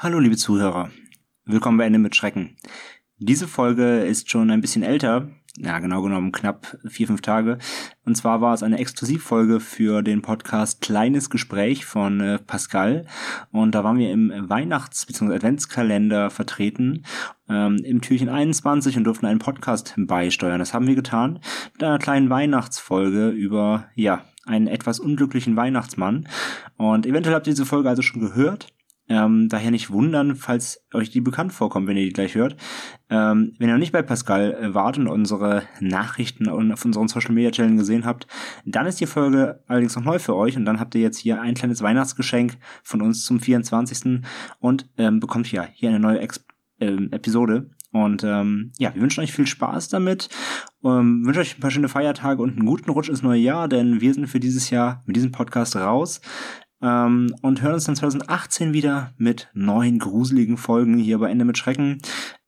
[0.00, 0.92] Hallo liebe Zuhörer,
[1.44, 2.56] willkommen bei Ende mit Schrecken.
[3.16, 7.58] Diese Folge ist schon ein bisschen älter, ja genau genommen knapp vier, fünf Tage.
[8.04, 13.06] Und zwar war es eine Exklusivfolge für den Podcast Kleines Gespräch von äh, Pascal.
[13.50, 15.34] Und da waren wir im Weihnachts- bzw.
[15.34, 17.04] Adventskalender vertreten,
[17.48, 20.60] ähm, im Türchen 21 und durften einen Podcast beisteuern.
[20.60, 21.40] Das haben wir getan
[21.72, 26.28] mit einer kleinen Weihnachtsfolge über, ja, einen etwas unglücklichen Weihnachtsmann.
[26.76, 28.68] Und eventuell habt ihr diese Folge also schon gehört.
[29.08, 32.56] Ähm, daher nicht wundern, falls euch die bekannt vorkommt, wenn ihr die gleich hört.
[33.08, 37.32] Ähm, wenn ihr noch nicht bei Pascal äh, wart und unsere Nachrichten auf unseren Social
[37.32, 38.26] Media Channel gesehen habt,
[38.66, 41.40] dann ist die Folge allerdings noch neu für euch und dann habt ihr jetzt hier
[41.40, 44.20] ein kleines Weihnachtsgeschenk von uns zum 24.
[44.60, 46.44] und ähm, bekommt ja hier eine neue Ex
[46.80, 47.70] ähm, Episode.
[47.90, 50.28] Und ähm, ja, wir wünschen euch viel Spaß damit,
[50.84, 54.02] ähm, wünschen euch ein paar schöne Feiertage und einen guten Rutsch ins neue Jahr, denn
[54.02, 56.20] wir sind für dieses Jahr mit diesem Podcast raus
[56.82, 61.58] ähm, und hören uns dann 2018 wieder mit neuen gruseligen Folgen hier bei Ende mit
[61.58, 61.98] Schrecken.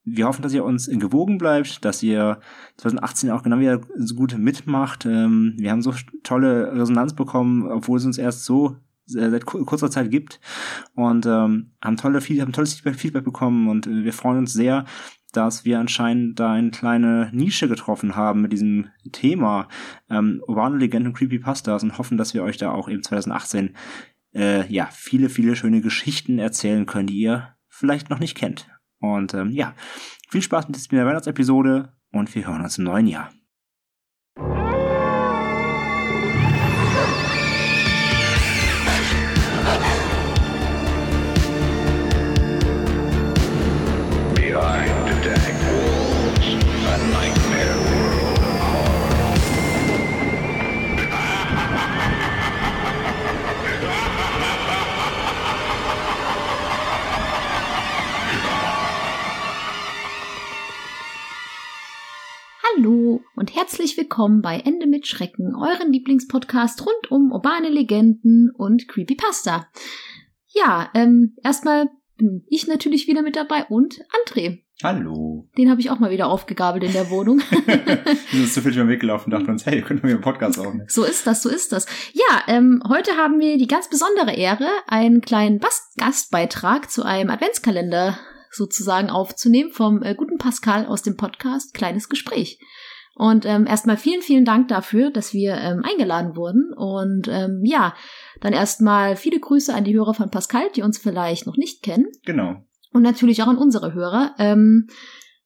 [0.05, 2.41] Wir hoffen, dass ihr uns gewogen bleibt, dass ihr
[2.79, 5.05] 2018 auch genau wieder so gut mitmacht.
[5.07, 10.11] Ähm, wir haben so tolle Resonanz bekommen, obwohl es uns erst so seit kurzer Zeit
[10.11, 10.41] gibt
[10.95, 14.85] und ähm, haben tolle haben tolles Feedback bekommen und wir freuen uns sehr,
[15.33, 19.69] dass wir anscheinend da eine kleine Nische getroffen haben mit diesem Thema
[20.09, 23.75] ähm, urbane Legenden und Creepypastas und hoffen, dass wir euch da auch eben 2018
[24.35, 28.69] äh, ja, viele, viele schöne Geschichten erzählen können, die ihr vielleicht noch nicht kennt.
[28.99, 29.75] Und ähm, ja,
[30.29, 33.31] viel Spaß mit der Weihnachtsepisode und wir hören uns im neuen Jahr.
[63.41, 69.67] Und herzlich willkommen bei Ende mit Schrecken, euren Lieblingspodcast rund um urbane Legenden und Creepypasta.
[70.49, 71.89] Ja, ähm, erstmal
[72.19, 74.59] bin ich natürlich wieder mit dabei und André.
[74.83, 75.49] Hallo.
[75.57, 77.39] Den habe ich auch mal wieder aufgegabelt in der Wohnung.
[77.65, 80.85] wir sind zufällig mal weggelaufen und dachten uns, hey, können wir einen Podcast aufnehmen.
[80.89, 81.87] So ist das, so ist das.
[82.13, 85.63] Ja, ähm, heute haben wir die ganz besondere Ehre, einen kleinen
[85.97, 88.19] Gastbeitrag zu einem Adventskalender
[88.51, 92.59] sozusagen aufzunehmen vom äh, guten Pascal aus dem Podcast Kleines Gespräch.
[93.15, 96.73] Und ähm, erstmal vielen, vielen Dank dafür, dass wir ähm, eingeladen wurden.
[96.75, 97.95] Und ähm, ja,
[98.41, 102.07] dann erstmal viele Grüße an die Hörer von Pascal, die uns vielleicht noch nicht kennen.
[102.25, 102.65] Genau.
[102.93, 104.35] Und natürlich auch an unsere Hörer.
[104.39, 104.89] Ähm,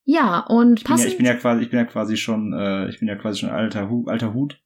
[0.05, 2.89] ja, und ich bin ja, ich bin ja quasi, ich bin ja quasi schon, äh,
[2.89, 4.61] ich bin ja quasi schon alter, Hu alter Hut.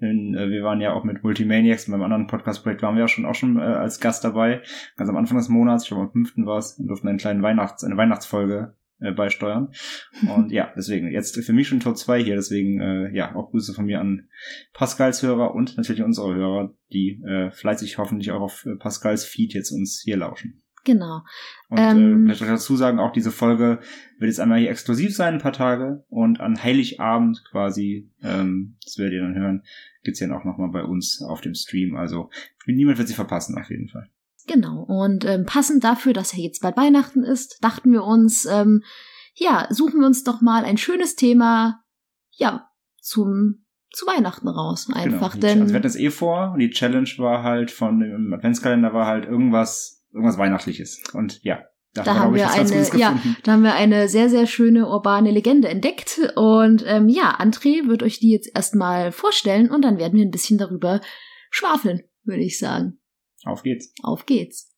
[0.00, 3.26] Denn, äh, wir waren ja auch mit Multimaniacs, beim anderen Podcast-Projekt waren wir ja schon
[3.26, 4.62] auch schon äh, als Gast dabei.
[4.96, 7.42] Ganz am Anfang des Monats, ich glaube am fünften war es, und durften einen kleinen
[7.42, 9.72] Weihnachts-, eine Weihnachtsfolge äh, beisteuern.
[10.36, 13.74] Und ja, deswegen, jetzt für mich schon Tor 2 hier, deswegen äh, ja, auch Grüße
[13.74, 14.28] von mir an
[14.72, 19.54] Pascals Hörer und natürlich unsere Hörer, die äh, fleißig hoffentlich auch auf äh, Pascals Feed
[19.54, 20.62] jetzt uns hier lauschen.
[20.84, 21.22] Genau.
[21.68, 23.80] Und äh, ähm, äh, vielleicht dazu sagen, auch diese Folge
[24.18, 26.04] wird jetzt einmal hier exklusiv sein, ein paar Tage.
[26.08, 29.62] Und an Heiligabend quasi, ähm, das werdet ihr dann hören,
[30.02, 31.96] gibt's ja auch nochmal bei uns auf dem Stream.
[31.96, 32.30] Also
[32.66, 34.08] niemand wird sie verpassen, auf jeden Fall.
[34.48, 34.82] Genau.
[34.82, 38.82] Und ähm, passend dafür, dass ja jetzt bald Weihnachten ist, dachten wir uns, ähm,
[39.34, 41.84] ja, suchen wir uns doch mal ein schönes Thema,
[42.32, 42.68] ja,
[43.00, 44.86] zum zu Weihnachten raus.
[44.86, 44.98] Genau.
[44.98, 45.46] Einfach, genau.
[45.46, 45.60] denn.
[45.60, 49.06] Also wir hatten das eh vor und die Challenge war halt von dem Adventskalender war
[49.06, 51.02] halt irgendwas, irgendwas Weihnachtliches.
[51.12, 51.62] Und ja,
[51.94, 55.68] da, da haben wir eine, ja, da haben wir eine sehr, sehr schöne urbane Legende
[55.68, 56.20] entdeckt.
[56.36, 60.30] Und ähm, ja, André wird euch die jetzt erstmal vorstellen und dann werden wir ein
[60.30, 61.00] bisschen darüber
[61.50, 62.97] schwafeln, würde ich sagen.
[63.48, 63.92] Auf geht's.
[64.02, 64.74] Auf geht's.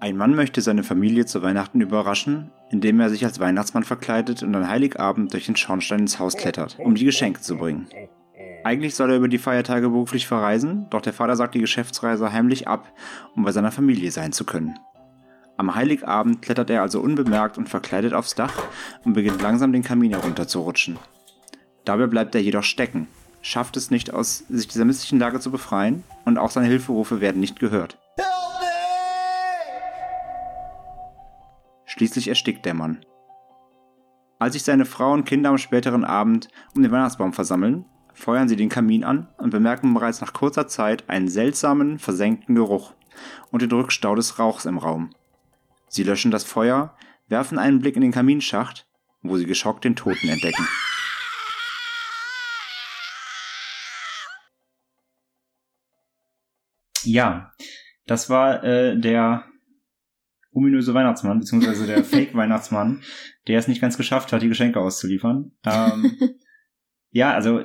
[0.00, 4.54] Ein Mann möchte seine Familie zu Weihnachten überraschen, indem er sich als Weihnachtsmann verkleidet und
[4.54, 7.86] an Heiligabend durch den Schornstein ins Haus klettert, um die Geschenke zu bringen.
[8.64, 12.66] Eigentlich soll er über die Feiertage beruflich verreisen, doch der Vater sagt die Geschäftsreise heimlich
[12.66, 12.90] ab,
[13.36, 14.78] um bei seiner Familie sein zu können.
[15.58, 18.62] Am Heiligabend klettert er also unbemerkt und verkleidet aufs Dach
[19.04, 20.98] und beginnt langsam den Kamin herunterzurutschen.
[21.84, 23.08] Dabei bleibt er jedoch stecken,
[23.44, 27.40] schafft es nicht aus sich dieser misslichen Lage zu befreien und auch seine Hilferufe werden
[27.40, 27.98] nicht gehört.
[31.84, 33.04] Schließlich erstickt der Mann.
[34.38, 38.56] Als sich seine Frau und Kinder am späteren Abend um den Weihnachtsbaum versammeln, feuern sie
[38.56, 42.94] den Kamin an und bemerken bereits nach kurzer Zeit einen seltsamen, versenkten Geruch
[43.50, 45.10] und den Rückstau des Rauchs im Raum.
[45.88, 46.96] Sie löschen das Feuer,
[47.28, 48.86] werfen einen Blick in den Kaminschacht,
[49.22, 50.66] wo sie geschockt den Toten entdecken.
[57.04, 57.52] Ja,
[58.06, 59.44] das war äh, der
[60.52, 63.02] ominöse Weihnachtsmann, beziehungsweise der Fake-Weihnachtsmann,
[63.48, 65.52] der es nicht ganz geschafft hat, die Geschenke auszuliefern.
[65.64, 66.16] Ähm,
[67.10, 67.60] ja, also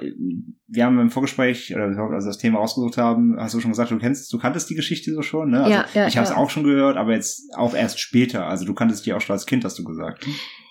[0.67, 3.99] wir haben im Vorgespräch, oder also das Thema ausgesucht haben, hast du schon gesagt, du
[3.99, 5.63] kennst, du kanntest die Geschichte so schon, ne?
[5.63, 6.37] Also Ja, ja, ich habe es ja.
[6.37, 8.47] auch schon gehört, aber jetzt auch erst später.
[8.47, 10.25] Also du kanntest die auch schon als Kind, hast du gesagt.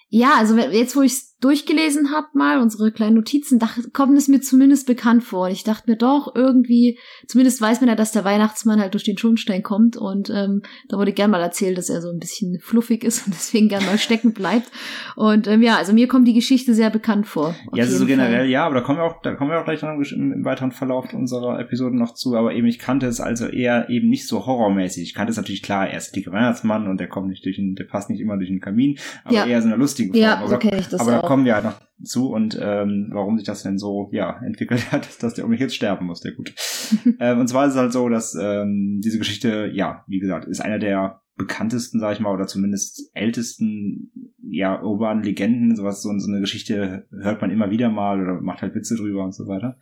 [0.09, 4.29] Ja, also jetzt, wo ich es durchgelesen habe, mal unsere kleinen Notizen, dacht, kommt es
[4.29, 5.47] mir zumindest bekannt vor.
[5.47, 9.05] Und ich dachte mir doch irgendwie, zumindest weiß man ja, dass der Weihnachtsmann halt durch
[9.05, 9.97] den Schornstein kommt.
[9.97, 13.35] Und ähm, da wurde gern mal erzählt, dass er so ein bisschen fluffig ist und
[13.35, 14.71] deswegen gern mal stecken bleibt.
[15.17, 17.55] Und ähm, ja, also mir kommt die Geschichte sehr bekannt vor.
[17.73, 18.29] ja, also so jeden Fall.
[18.29, 20.45] generell ja, aber da kommen wir auch, da kommen wir auch gleich noch im, im
[20.45, 22.35] weiteren Verlauf unserer Episode noch zu.
[22.37, 25.03] Aber eben, ich kannte es also eher eben nicht so horrormäßig.
[25.05, 27.75] Ich kannte es natürlich klar, er ist der Weihnachtsmann und der kommt nicht durch den,
[27.75, 29.47] der passt nicht immer durch den Kamin, aber Ja.
[29.47, 30.21] eher so eine lustige Form.
[30.21, 31.28] Ja, so kenne ich das aber da auch.
[31.29, 35.23] Kommen wir halt noch zu und ähm, warum sich das denn so ja entwickelt hat,
[35.23, 36.53] dass der unbedingt jetzt sterben muss, der Gute.
[37.21, 40.61] ähm, und zwar ist es halt so, dass ähm, diese Geschichte, ja, wie gesagt, ist
[40.61, 45.77] einer der bekanntesten, sag ich mal, oder zumindest ältesten, ja, urbanen Legenden.
[45.77, 49.25] Sowas, so, so eine Geschichte hört man immer wieder mal oder macht halt Witze drüber
[49.25, 49.79] und so weiter.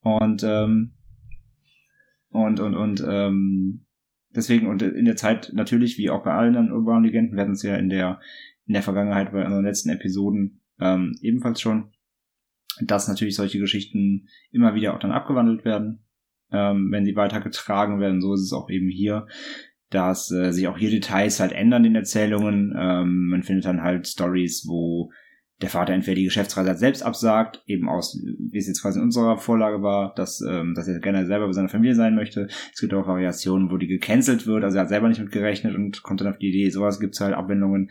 [0.00, 0.94] Und ähm,
[2.28, 3.86] und und und ähm,
[4.34, 7.52] deswegen und in der Zeit natürlich wie auch bei allen anderen urbanen Legenden wir hatten
[7.52, 8.20] es ja in der
[8.70, 11.90] in der Vergangenheit bei unseren letzten Episoden ähm, ebenfalls schon,
[12.80, 16.04] dass natürlich solche Geschichten immer wieder auch dann abgewandelt werden,
[16.52, 18.20] ähm, wenn sie weitergetragen werden.
[18.20, 19.26] So ist es auch eben hier,
[19.88, 22.72] dass äh, sich auch hier Details halt ändern in Erzählungen.
[22.78, 25.10] Ähm, man findet dann halt Stories, wo
[25.62, 29.36] der Vater entweder die Geschäftsreise selbst absagt, eben aus, wie es jetzt quasi in unserer
[29.36, 32.48] Vorlage war, dass, ähm, dass er gerne selber bei seiner Familie sein möchte.
[32.72, 35.74] Es gibt auch Variationen, wo die gecancelt wird, also er hat selber nicht mit gerechnet
[35.74, 37.90] und kommt dann auf die Idee, sowas gibt's halt Abwendungen.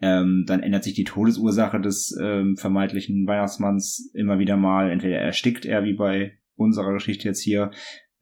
[0.00, 4.90] Ähm, dann ändert sich die Todesursache des ähm, vermeintlichen Weihnachtsmanns immer wieder mal.
[4.90, 7.70] Entweder erstickt er, wie bei unserer Geschichte jetzt hier,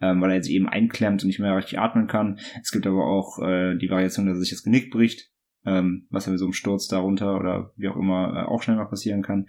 [0.01, 2.39] ähm, weil er jetzt eben einklemmt und nicht mehr richtig atmen kann.
[2.63, 5.31] Es gibt aber auch äh, die Variation, dass er sich das Genick bricht,
[5.67, 8.77] ähm, was ja mit so einem Sturz darunter oder wie auch immer äh, auch schnell
[8.77, 9.47] mal passieren kann.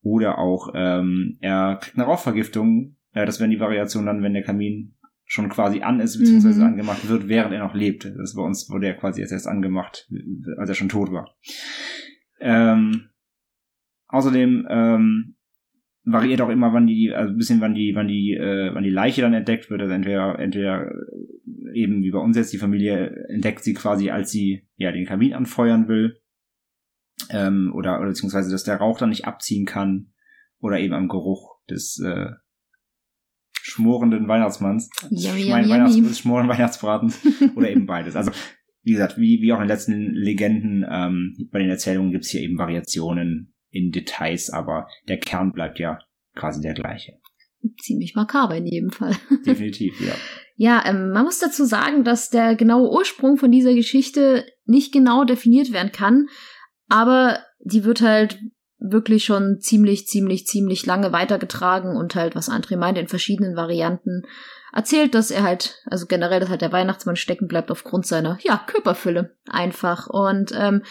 [0.00, 2.96] Oder auch ähm, er kriegt eine Rauchvergiftung.
[3.12, 4.94] Äh, das wären die Variationen dann, wenn der Kamin
[5.24, 6.68] schon quasi an ist, beziehungsweise Mhm.
[6.68, 8.10] angemacht wird, während er noch lebt.
[8.16, 10.08] Das bei uns wurde er quasi jetzt erst angemacht,
[10.56, 11.34] als er schon tot war.
[12.40, 13.10] Ähm,
[14.06, 15.34] außerdem ähm,
[16.12, 18.90] variiert auch immer, wann die, also ein bisschen, wann die, wann die, äh, wann die
[18.90, 19.80] Leiche dann entdeckt wird.
[19.80, 24.30] Also entweder, entweder äh, eben wie bei uns jetzt die Familie entdeckt sie quasi, als
[24.30, 26.20] sie ja den Kamin anfeuern will,
[27.30, 30.12] ähm, oder, oder beziehungsweise, dass der Rauch dann nicht abziehen kann,
[30.60, 32.30] oder eben am Geruch des äh,
[33.52, 37.20] schmorenden Weihnachtsmanns, Yummy, Schwein- yummy, Weihnachts schmoren Weihnachtsbratens,
[37.54, 38.16] oder eben beides.
[38.16, 38.32] Also
[38.82, 42.40] wie gesagt, wie, wie auch in den letzten Legenden, ähm, bei den Erzählungen gibt's hier
[42.40, 45.98] eben Variationen in Details, aber der Kern bleibt ja
[46.34, 47.18] quasi der gleiche.
[47.80, 49.16] Ziemlich makaber in jedem Fall.
[49.46, 50.14] Definitiv, ja.
[50.56, 55.24] Ja, ähm, man muss dazu sagen, dass der genaue Ursprung von dieser Geschichte nicht genau
[55.24, 56.28] definiert werden kann,
[56.88, 58.40] aber die wird halt
[58.80, 64.22] wirklich schon ziemlich, ziemlich, ziemlich lange weitergetragen und halt, was André meinte, in verschiedenen Varianten
[64.72, 68.62] erzählt, dass er halt, also generell, dass halt der Weihnachtsmann stecken bleibt aufgrund seiner, ja,
[68.66, 70.08] Körperfülle einfach.
[70.08, 70.82] Und ähm,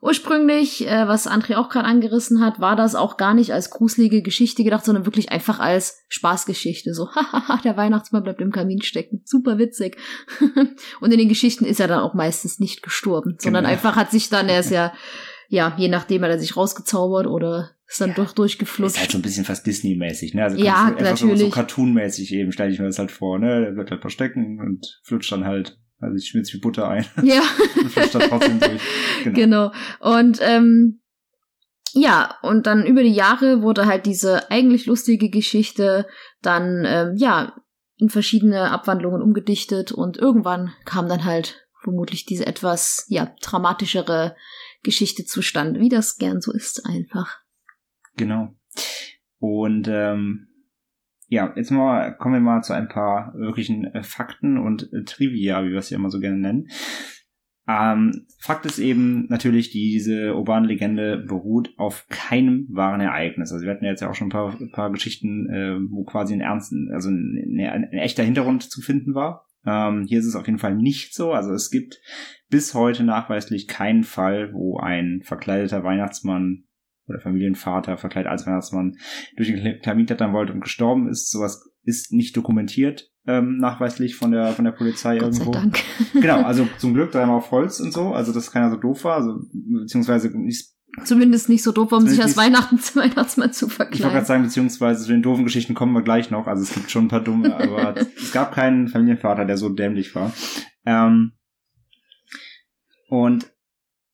[0.00, 4.22] ursprünglich, äh, was André auch gerade angerissen hat, war das auch gar nicht als gruselige
[4.22, 6.94] Geschichte gedacht, sondern wirklich einfach als Spaßgeschichte.
[6.94, 9.20] So, hahaha, der Weihnachtsmann bleibt im Kamin stecken.
[9.24, 9.98] Super witzig.
[11.00, 13.72] Und in den Geschichten ist er dann auch meistens nicht gestorben, sondern Genau.
[13.74, 14.92] einfach hat sich dann, er ist ja,
[15.48, 18.14] ja, je nachdem hat er sich rausgezaubert oder ist dann Ja.
[18.16, 18.98] doch Ist durchgeflutscht.
[18.98, 20.42] halt so ein bisschen fast Disney-mäßig, ne?
[20.44, 21.52] Also Ja, einfach So, so natürlich.
[21.52, 23.60] Cartoon-mäßig eben, stelle ich mir das halt vor, ne?
[23.60, 27.42] Der wird halt verstecken und flutscht dann halt, also ich schmilzt wie Butter ein ja.
[27.80, 28.80] und flutscht dann trotzdem durch.
[29.24, 29.34] Genau.
[29.34, 29.72] Genau.
[30.00, 31.00] Und ähm,
[31.92, 36.06] ja, und dann über die Jahre wurde halt diese eigentlich lustige Geschichte
[36.42, 37.54] dann ähm, ja
[37.98, 44.34] in verschiedene Abwandlungen umgedichtet und irgendwann kam dann halt vermutlich diese etwas ja dramatischere
[44.86, 47.40] Geschichte zustande, wie das gern so ist einfach.
[48.16, 48.54] Genau.
[49.38, 50.48] Und ähm,
[51.28, 55.64] ja, jetzt mal kommen wir mal zu ein paar wirklichen äh, Fakten und äh, Trivia,
[55.64, 56.68] wie wir es ja immer so gerne nennen.
[57.68, 63.50] Ähm, Fakt ist eben natürlich, diese urbane Legende beruht auf keinem wahren Ereignis.
[63.50, 66.34] Also wir hatten ja jetzt ja auch schon ein paar, paar Geschichten, äh, wo quasi
[66.34, 69.46] ein ernsten, also ein, ein, ein echter Hintergrund zu finden war.
[69.66, 71.32] Ähm, hier ist es auf jeden Fall nicht so.
[71.32, 72.00] Also es gibt
[72.48, 76.64] bis heute nachweislich keinen Fall, wo ein verkleideter Weihnachtsmann
[77.08, 78.96] oder Familienvater verkleidet als Weihnachtsmann
[79.36, 81.30] durch den Kamin klettern wollte und gestorben ist.
[81.30, 85.52] Sowas ist nicht dokumentiert ähm, nachweislich von der von der Polizei Gott sei irgendwo.
[85.52, 85.78] Dank.
[86.14, 89.16] Genau, also zum Glück dreimal auf Holz und so, also dass keiner so doof war,
[89.16, 90.70] also beziehungsweise nicht,
[91.04, 94.26] Zumindest nicht so doof, um sich als Weihnachten Weihnachtsmann zu ich wollte gerade verkleiden.
[94.26, 97.08] sagen, beziehungsweise zu den doofen Geschichten kommen wir gleich noch, also es gibt schon ein
[97.08, 100.32] paar dumme, aber es gab keinen Familienvater, der so dämlich war.
[100.84, 101.32] Ähm,
[103.08, 103.52] Und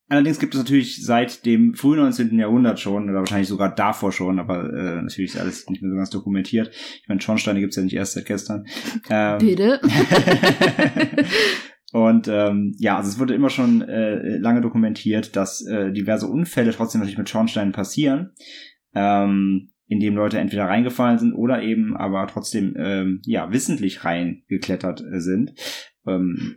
[0.09, 2.39] allerdings gibt es natürlich seit dem frühen 19.
[2.39, 5.97] Jahrhundert schon, oder wahrscheinlich sogar davor schon, aber äh, natürlich ist alles nicht mehr so
[5.97, 6.71] ganz dokumentiert.
[7.01, 8.67] Ich meine, Schornsteine gibt's ja nicht erst seit gestern.
[9.09, 9.81] Ähm, Bitte.
[11.92, 16.72] Und ähm, ja, also es wurde immer schon äh, lange dokumentiert, dass äh, diverse Unfälle
[16.72, 18.32] trotzdem natürlich mit Schornsteinen passieren,
[18.94, 25.20] ähm, indem Leute entweder reingefallen sind oder eben aber trotzdem ähm, ja wissentlich reingeklettert äh,
[25.20, 25.52] sind.
[26.06, 26.56] Ähm,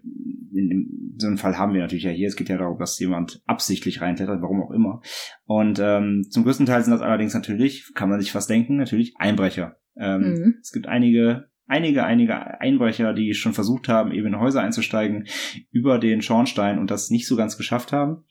[0.53, 2.29] in, in so einem Fall haben wir natürlich ja hier.
[2.29, 5.01] Es geht ja darum, dass jemand absichtlich reinklettert, warum auch immer.
[5.43, 9.15] Und ähm, zum größten Teil sind das allerdings natürlich, kann man sich fast denken, natürlich
[9.17, 9.75] Einbrecher.
[9.97, 10.55] Ähm, mhm.
[10.61, 15.27] Es gibt einige einige, einige Einbrecher, die schon versucht haben, eben in Häuser einzusteigen,
[15.72, 18.25] über den Schornstein und das nicht so ganz geschafft haben.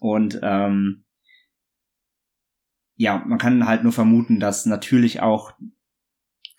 [0.00, 1.04] Und ähm,
[2.96, 5.52] ja, man kann halt nur vermuten, dass natürlich auch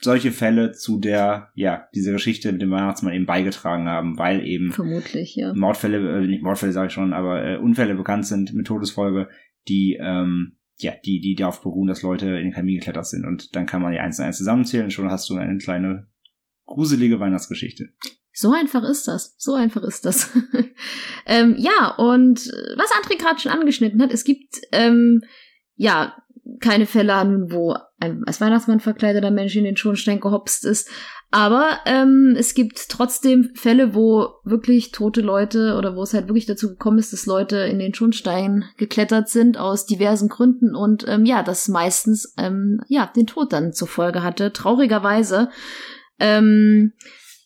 [0.02, 4.72] solche Fälle zu der, ja, dieser Geschichte mit dem Weihnachtsmann eben beigetragen haben, weil eben
[4.72, 5.54] vermutlich, ja.
[5.54, 9.30] Mordfälle, äh, nicht Mordfälle sage ich schon, aber äh, Unfälle bekannt sind mit Todesfolge,
[9.68, 13.26] die ähm, ja, die, die darauf beruhen, dass Leute in den Kamin geklettert sind.
[13.26, 16.08] Und dann kann man die eins und eins zusammenzählen und schon hast du eine kleine
[16.66, 17.90] gruselige Weihnachtsgeschichte.
[18.34, 19.36] So einfach ist das.
[19.38, 20.30] So einfach ist das.
[21.26, 22.40] ähm, ja, und
[22.76, 25.22] was André gerade schon angeschnitten hat, es gibt ähm,
[25.76, 26.22] ja
[26.60, 30.90] keine Fälle an, wo ein als Weihnachtsmann verkleideter Mensch in den Schornstein gehopst ist.
[31.32, 36.46] Aber ähm, es gibt trotzdem Fälle, wo wirklich tote Leute oder wo es halt wirklich
[36.46, 41.26] dazu gekommen ist, dass Leute in den Schornstein geklettert sind aus diversen Gründen und ähm,
[41.26, 44.54] ja, das meistens ähm, ja den Tod dann zur Folge hatte.
[44.54, 45.50] Traurigerweise.
[46.20, 46.94] Ähm,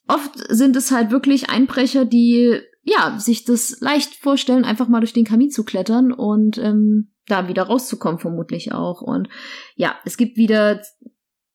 [0.08, 5.13] oft sind es halt wirklich Einbrecher, die ja sich das leicht vorstellen, einfach mal durch
[5.13, 9.01] den Kamin zu klettern und ähm, da wieder rauszukommen, vermutlich auch.
[9.01, 9.29] Und
[9.75, 10.81] ja, es gibt wieder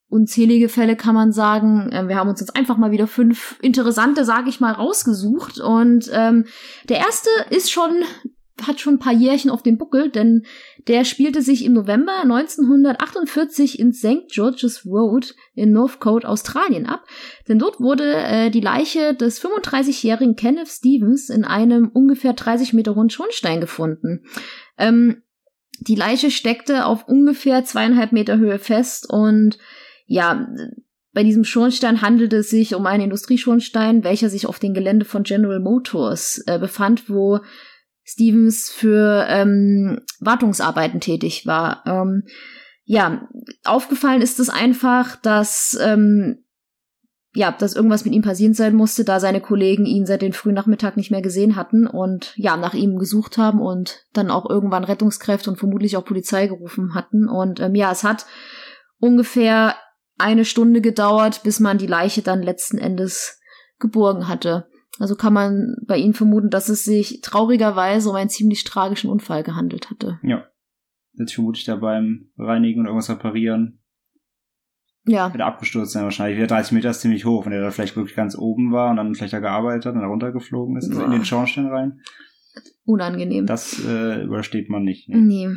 [0.08, 1.90] unzählige Fälle, kann man sagen.
[1.92, 5.60] Ähm, wir haben uns jetzt einfach mal wieder fünf interessante, sage ich mal, rausgesucht.
[5.60, 6.46] Und ähm,
[6.88, 8.04] der erste ist schon
[8.62, 10.44] hat schon ein paar Jährchen auf dem Buckel, denn
[10.86, 14.28] der spielte sich im November 1948 in St.
[14.28, 17.04] George's Road in Northcote, Australien ab.
[17.48, 22.94] Denn dort wurde äh, die Leiche des 35-jährigen Kenneth Stevens in einem ungefähr 30 Meter
[22.94, 24.24] hohen Schornstein gefunden.
[24.78, 25.22] Ähm,
[25.80, 29.58] die Leiche steckte auf ungefähr zweieinhalb Meter Höhe fest und
[30.06, 30.46] ja,
[31.12, 35.22] bei diesem Schornstein handelte es sich um einen Industrieschornstein, welcher sich auf dem Gelände von
[35.22, 37.40] General Motors äh, befand, wo
[38.02, 41.84] Stevens für ähm, Wartungsarbeiten tätig war.
[41.86, 42.24] Ähm,
[42.84, 43.28] ja,
[43.64, 46.43] aufgefallen ist es einfach, dass ähm,
[47.34, 50.54] ja, dass irgendwas mit ihm passiert sein musste, da seine Kollegen ihn seit den frühen
[50.54, 54.84] Nachmittag nicht mehr gesehen hatten und ja, nach ihm gesucht haben und dann auch irgendwann
[54.84, 57.28] Rettungskräfte und vermutlich auch Polizei gerufen hatten.
[57.28, 58.26] Und ähm, ja, es hat
[58.98, 59.74] ungefähr
[60.16, 63.40] eine Stunde gedauert, bis man die Leiche dann letzten Endes
[63.80, 64.68] geborgen hatte.
[65.00, 69.42] Also kann man bei ihnen vermuten, dass es sich traurigerweise um einen ziemlich tragischen Unfall
[69.42, 70.20] gehandelt hatte.
[70.22, 70.46] Ja.
[71.14, 73.80] Jetzt vermute da beim Reinigen und irgendwas reparieren.
[75.06, 75.32] Ja.
[75.34, 76.38] Wieder abgestürzt sein wahrscheinlich.
[76.38, 78.96] Wieder 30 Meter ist ziemlich hoch, wenn er da vielleicht wirklich ganz oben war und
[78.96, 82.00] dann vielleicht da gearbeitet hat und da runtergeflogen ist, also in den Schornstein rein.
[82.84, 83.46] Unangenehm.
[83.46, 85.08] Das äh, übersteht man nicht.
[85.08, 85.18] Ne?
[85.18, 85.48] Nee.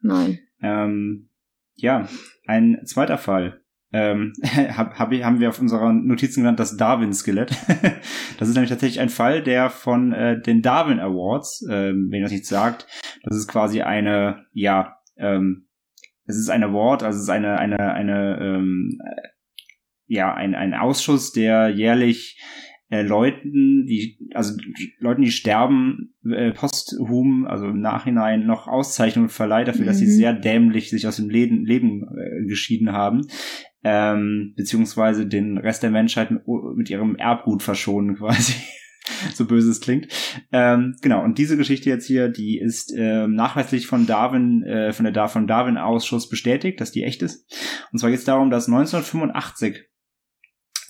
[0.00, 0.38] Nein.
[0.60, 1.28] Ähm,
[1.74, 2.08] ja,
[2.46, 7.50] ein zweiter Fall ähm, hab, hab, haben wir auf unserer Notizen genannt das Darwin-Skelett.
[8.38, 12.24] das ist nämlich tatsächlich ein Fall, der von äh, den Darwin Awards, ähm, wenn ihr
[12.24, 12.86] das nicht sagt,
[13.24, 15.66] das ist quasi eine, ja, ähm,
[16.24, 18.98] es ist ein Award, also es ist eine, eine, eine, ähm,
[20.06, 22.40] ja, ein, ein Ausschuss, der jährlich
[22.90, 24.54] äh, Leuten, die, also
[24.98, 29.86] Leuten, die sterben, äh, posthum, also im Nachhinein noch Auszeichnungen verleiht dafür, mhm.
[29.86, 30.16] dass sie mhm.
[30.16, 33.22] sehr dämlich sich aus dem Leben, Leben äh, geschieden haben
[33.84, 36.30] ähm, beziehungsweise den Rest der Menschheit
[36.76, 38.54] mit ihrem Erbgut verschonen quasi.
[39.34, 40.08] so böse es klingt.
[40.52, 45.12] Ähm, genau, und diese Geschichte jetzt hier, die ist ähm, nachweislich von Darwin, äh, von
[45.12, 47.46] der von Darwin-Ausschuss bestätigt, dass die echt ist.
[47.92, 49.84] Und zwar geht es darum, dass 1985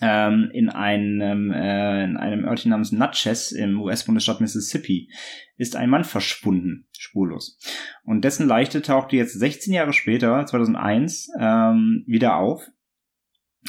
[0.00, 5.08] ähm, in einem äh, in einem Örtchen namens Natchez im US-Bundesstaat Mississippi
[5.56, 7.58] ist ein Mann verschwunden, spurlos.
[8.04, 12.68] Und dessen Leiche tauchte jetzt 16 Jahre später, 2001, ähm, wieder auf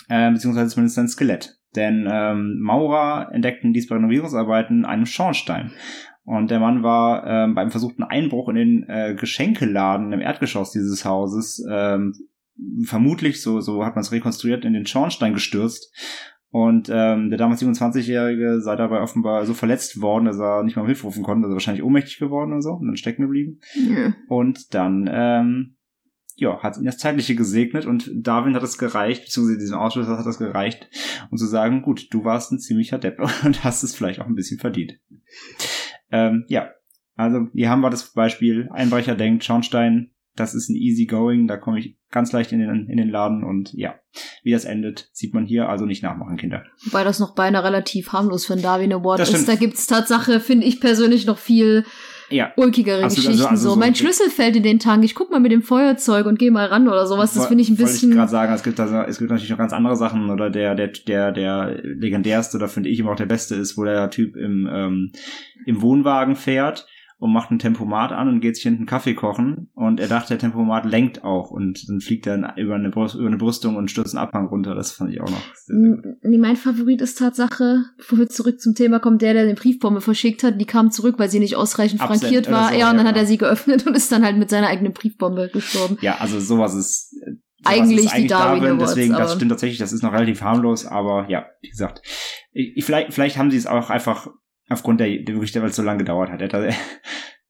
[0.09, 1.59] äh, beziehungsweise zumindest sein Skelett.
[1.75, 5.71] Denn ähm, Maurer entdeckten dies bei Renovierungsarbeiten einem Schornstein.
[6.25, 11.03] Und der Mann war ähm, beim versuchten Einbruch in den äh, Geschenkeladen im Erdgeschoss dieses
[11.03, 12.13] Hauses ähm,
[12.85, 15.91] vermutlich, so, so hat man es rekonstruiert, in den Schornstein gestürzt.
[16.49, 20.83] Und ähm, der damals 27-Jährige sei dabei offenbar so verletzt worden, dass er nicht mal
[20.83, 23.59] um Hilfe rufen konnte, also wahrscheinlich ohnmächtig geworden oder so und dann stecken geblieben.
[23.73, 24.13] Ja.
[24.27, 25.75] Und dann ähm,
[26.35, 30.25] ja, hat ihn das Zeitliche gesegnet und Darwin hat es gereicht, beziehungsweise diesem Ausschuss hat
[30.25, 30.89] es gereicht,
[31.29, 34.35] um zu sagen, gut, du warst ein ziemlicher Depp und hast es vielleicht auch ein
[34.35, 34.99] bisschen verdient.
[36.11, 36.71] Ähm, ja,
[37.15, 41.57] Also hier haben wir das Beispiel, Einbrecher denkt, Schornstein, das ist ein easy going, da
[41.57, 43.95] komme ich ganz leicht in den, in den Laden und ja,
[44.43, 46.63] wie das endet, sieht man hier, also nicht nachmachen, Kinder.
[46.85, 49.47] Wobei das noch beinahe relativ harmlos für ein Darwin Award ist.
[49.47, 51.85] Da gibt's Tatsache, finde ich persönlich, noch viel
[52.33, 52.51] ja.
[52.57, 53.31] ulkigere Absolut, Geschichten.
[53.31, 53.75] Also, also so.
[53.75, 56.65] mein Schlüssel fällt in den Tank, ich guck mal mit dem Feuerzeug und geh mal
[56.65, 57.33] ran oder sowas.
[57.33, 58.09] Das finde ich ein bisschen.
[58.09, 60.49] Wollte ich gerade sagen, es gibt, also, es gibt natürlich noch ganz andere Sachen oder
[60.49, 64.09] der, der, der, der legendärste oder finde ich immer auch der beste ist, wo der
[64.09, 65.11] Typ im, ähm,
[65.65, 66.87] im Wohnwagen fährt
[67.23, 70.39] und macht ein Tempomat an und geht sich hinten Kaffee kochen und er dachte, der
[70.39, 74.13] Tempomat lenkt auch und dann fliegt er über eine, Brust, über eine Brüstung und stürzt
[74.13, 74.75] einen Abhang runter.
[74.75, 75.41] Das fand ich auch noch.
[75.55, 79.45] Sehr, sehr nee, mein Favorit ist Tatsache, bevor wir zurück zum Thema kommen, der, der
[79.45, 82.73] den Briefbombe verschickt hat, die kam zurück, weil sie nicht ausreichend Absent, frankiert war.
[82.73, 84.67] So, ja, und dann ja, hat er sie geöffnet und ist dann halt mit seiner
[84.67, 85.97] eigenen Briefbombe gestorben.
[86.01, 87.15] Ja, also sowas ist
[87.65, 90.41] Sowas eigentlich, eigentlich die Darwin, Darwin Awards, Deswegen, das stimmt tatsächlich, das ist noch relativ
[90.41, 92.01] harmlos, aber ja, wie gesagt,
[92.51, 94.27] ich, vielleicht, vielleicht haben sie es auch einfach
[94.69, 96.41] aufgrund der, der wirklich, weil es so lange gedauert hat.
[96.41, 96.73] Er,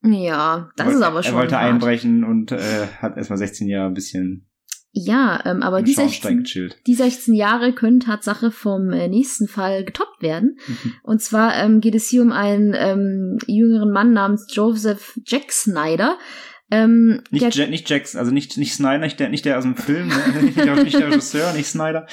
[0.04, 1.34] ja, das wollte, ist aber schon.
[1.34, 1.74] Er wollte hart.
[1.74, 4.50] einbrechen und äh, hat erstmal 16 Jahre ein bisschen.
[4.96, 6.46] Ja, ähm, aber die 16,
[6.86, 10.58] die 16 Jahre können Tatsache vom äh, nächsten Fall getoppt werden.
[10.68, 10.94] Mhm.
[11.02, 16.20] Und zwar ähm, geht es hier um einen ähm, jüngeren Mann namens Joseph Jack Snyder.
[16.70, 19.76] Ähm, nicht, der, nicht Jacks, also nicht, nicht Snyder, nicht der, nicht der aus dem
[19.76, 20.42] Film, ne?
[20.44, 22.06] nicht, der, nicht der Regisseur, nicht Snyder.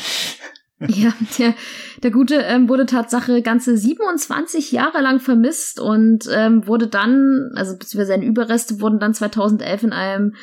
[0.89, 1.55] Ja, der,
[2.03, 7.77] der Gute ähm, wurde Tatsache ganze 27 Jahre lang vermisst und ähm, wurde dann, also
[7.77, 10.35] beziehungsweise seine Überreste wurden dann 2011 in einem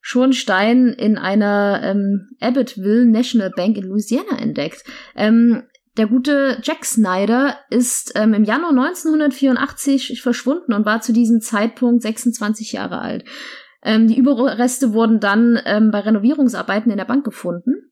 [0.00, 4.82] Schornstein in einer ähm, Abbottville National Bank in Louisiana entdeckt.
[5.14, 5.62] Ähm,
[5.96, 12.02] der gute Jack Snyder ist ähm, im Januar 1984 verschwunden und war zu diesem Zeitpunkt
[12.02, 13.24] 26 Jahre alt.
[13.82, 17.85] Ähm, die Überreste wurden dann ähm, bei Renovierungsarbeiten in der Bank gefunden.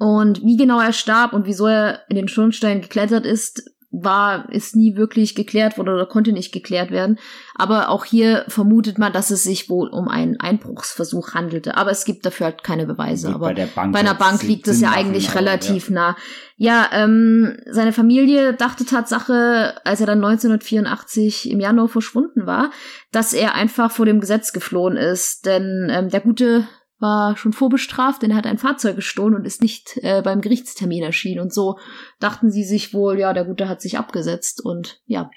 [0.00, 4.74] Und wie genau er starb und wieso er in den Schornstein geklettert ist, war, ist
[4.74, 7.18] nie wirklich geklärt worden oder konnte nicht geklärt werden.
[7.54, 11.76] Aber auch hier vermutet man, dass es sich wohl um einen Einbruchsversuch handelte.
[11.76, 13.28] Aber es gibt dafür halt keine Beweise.
[13.28, 15.94] Aber bei, der Bank bei einer Bank liegt es ja eigentlich relativ ja.
[15.94, 16.16] nah.
[16.56, 22.70] Ja, ähm, seine Familie dachte Tatsache, als er dann 1984 im Januar verschwunden war,
[23.12, 25.44] dass er einfach vor dem Gesetz geflohen ist.
[25.44, 26.66] Denn ähm, der gute
[27.00, 31.02] war schon vorbestraft, denn er hat ein Fahrzeug gestohlen und ist nicht äh, beim Gerichtstermin
[31.02, 31.40] erschienen.
[31.40, 31.78] Und so
[32.20, 35.30] dachten sie sich wohl, ja, der Gute hat sich abgesetzt und ja.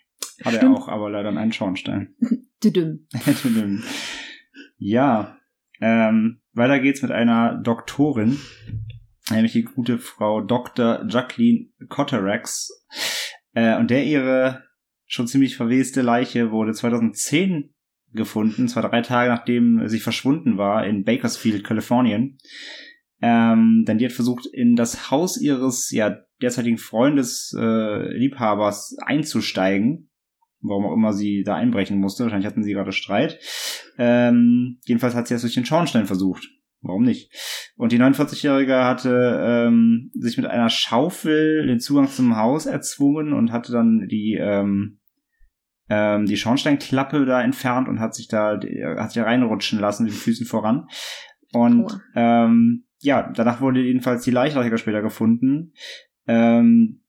[0.43, 0.75] Hat stimmt.
[0.75, 2.15] er auch, aber leider einen Schornstein.
[2.63, 3.07] Düdüm.
[3.43, 3.83] Düdüm.
[4.77, 5.37] Ja,
[5.81, 8.39] ähm, weiter geht's mit einer Doktorin,
[9.29, 11.05] nämlich die gute Frau Dr.
[11.07, 12.85] Jacqueline Cotterax.
[13.53, 14.63] Äh, und der ihre
[15.05, 17.72] schon ziemlich verweste Leiche wurde 2010
[18.13, 22.37] gefunden, zwar drei Tage nachdem sie verschwunden war in Bakersfield, Kalifornien.
[23.21, 30.09] Ähm, denn die hat versucht, in das Haus ihres ja derzeitigen Freundes, äh, Liebhabers einzusteigen.
[30.61, 32.23] Warum auch immer sie da einbrechen musste.
[32.23, 33.39] Wahrscheinlich hatten sie gerade Streit.
[33.97, 36.49] Ähm, jedenfalls hat sie es durch den Schornstein versucht.
[36.81, 37.31] Warum nicht?
[37.77, 43.51] Und die 49-Jährige hatte ähm, sich mit einer Schaufel den Zugang zum Haus erzwungen und
[43.53, 44.99] hatte dann die ähm,
[45.93, 50.13] ähm, die Schornsteinklappe da entfernt und hat sich da hat sich da reinrutschen lassen, mit
[50.13, 50.87] den Füßen voran.
[51.51, 51.97] Und oh.
[52.15, 55.73] ähm, ja, danach wurde jedenfalls die Leiche später gefunden.
[56.27, 57.03] Ähm,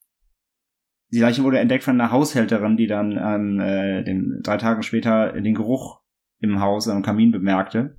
[1.10, 5.32] die Leiche wurde entdeckt von einer Haushälterin, die dann an äh, den drei Tagen später
[5.32, 6.00] den Geruch
[6.40, 7.96] im Haus am Kamin bemerkte.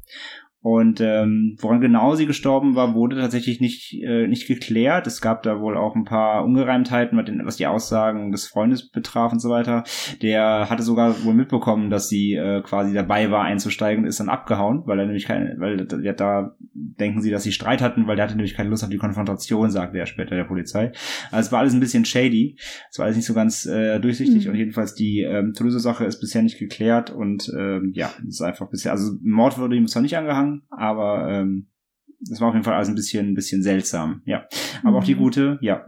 [0.65, 5.05] Und ähm, woran genau sie gestorben war, wurde tatsächlich nicht, äh, nicht geklärt.
[5.05, 9.37] Es gab da wohl auch ein paar Ungereimtheiten, was die Aussagen des Freundes betraf und
[9.37, 9.83] so weiter.
[10.23, 14.27] Der hatte sogar wohl mitbekommen, dass sie äh, quasi dabei war einzusteigen und ist dann
[14.27, 18.15] abgehauen, weil er nämlich keine, weil ja, da denken sie, dass sie Streit hatten, weil
[18.15, 20.91] der hatte nämlich keine Lust auf die Konfrontation, sagte er später der Polizei.
[21.29, 22.57] Also es war alles ein bisschen shady.
[22.89, 24.53] Es war alles nicht so ganz äh, durchsichtig mhm.
[24.53, 28.67] und jedenfalls die ähm, Toulouse-Sache ist bisher nicht geklärt und ähm, ja, es ist einfach
[28.67, 31.71] bisher, also Mord wurde ihm zwar nicht angehangen, aber ähm,
[32.19, 34.45] das war auf jeden Fall alles ein bisschen, ein bisschen seltsam, ja.
[34.81, 34.97] Aber mhm.
[34.97, 35.19] auch die mhm.
[35.19, 35.85] gute, ja.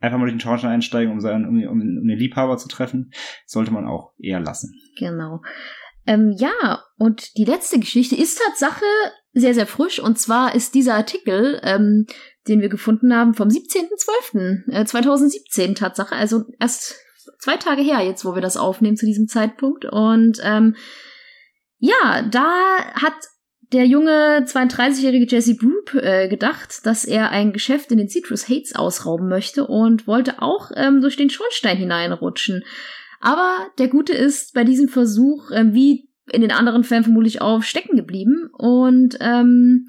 [0.00, 3.12] Einfach mal durch den Schornstein einsteigen, um, seinen, um, um, um den Liebhaber zu treffen,
[3.46, 4.74] sollte man auch eher lassen.
[4.98, 5.40] Genau.
[6.06, 8.84] Ähm, ja, und die letzte Geschichte ist Tatsache
[9.32, 10.00] sehr, sehr frisch.
[10.00, 12.06] Und zwar ist dieser Artikel, ähm,
[12.48, 16.16] den wir gefunden haben, vom 17.12.2017 äh, Tatsache.
[16.16, 16.96] Also erst
[17.38, 19.84] zwei Tage her jetzt, wo wir das aufnehmen zu diesem Zeitpunkt.
[19.84, 20.74] Und ähm,
[21.78, 23.14] ja, da hat
[23.72, 28.74] der junge 32-jährige Jesse Broop äh, gedacht, dass er ein Geschäft in den Citrus Hates
[28.74, 32.62] ausrauben möchte und wollte auch ähm, durch den Schornstein hineinrutschen.
[33.20, 37.62] Aber der Gute ist bei diesem Versuch, ähm, wie in den anderen Fällen vermutlich auch,
[37.62, 39.88] stecken geblieben und ähm,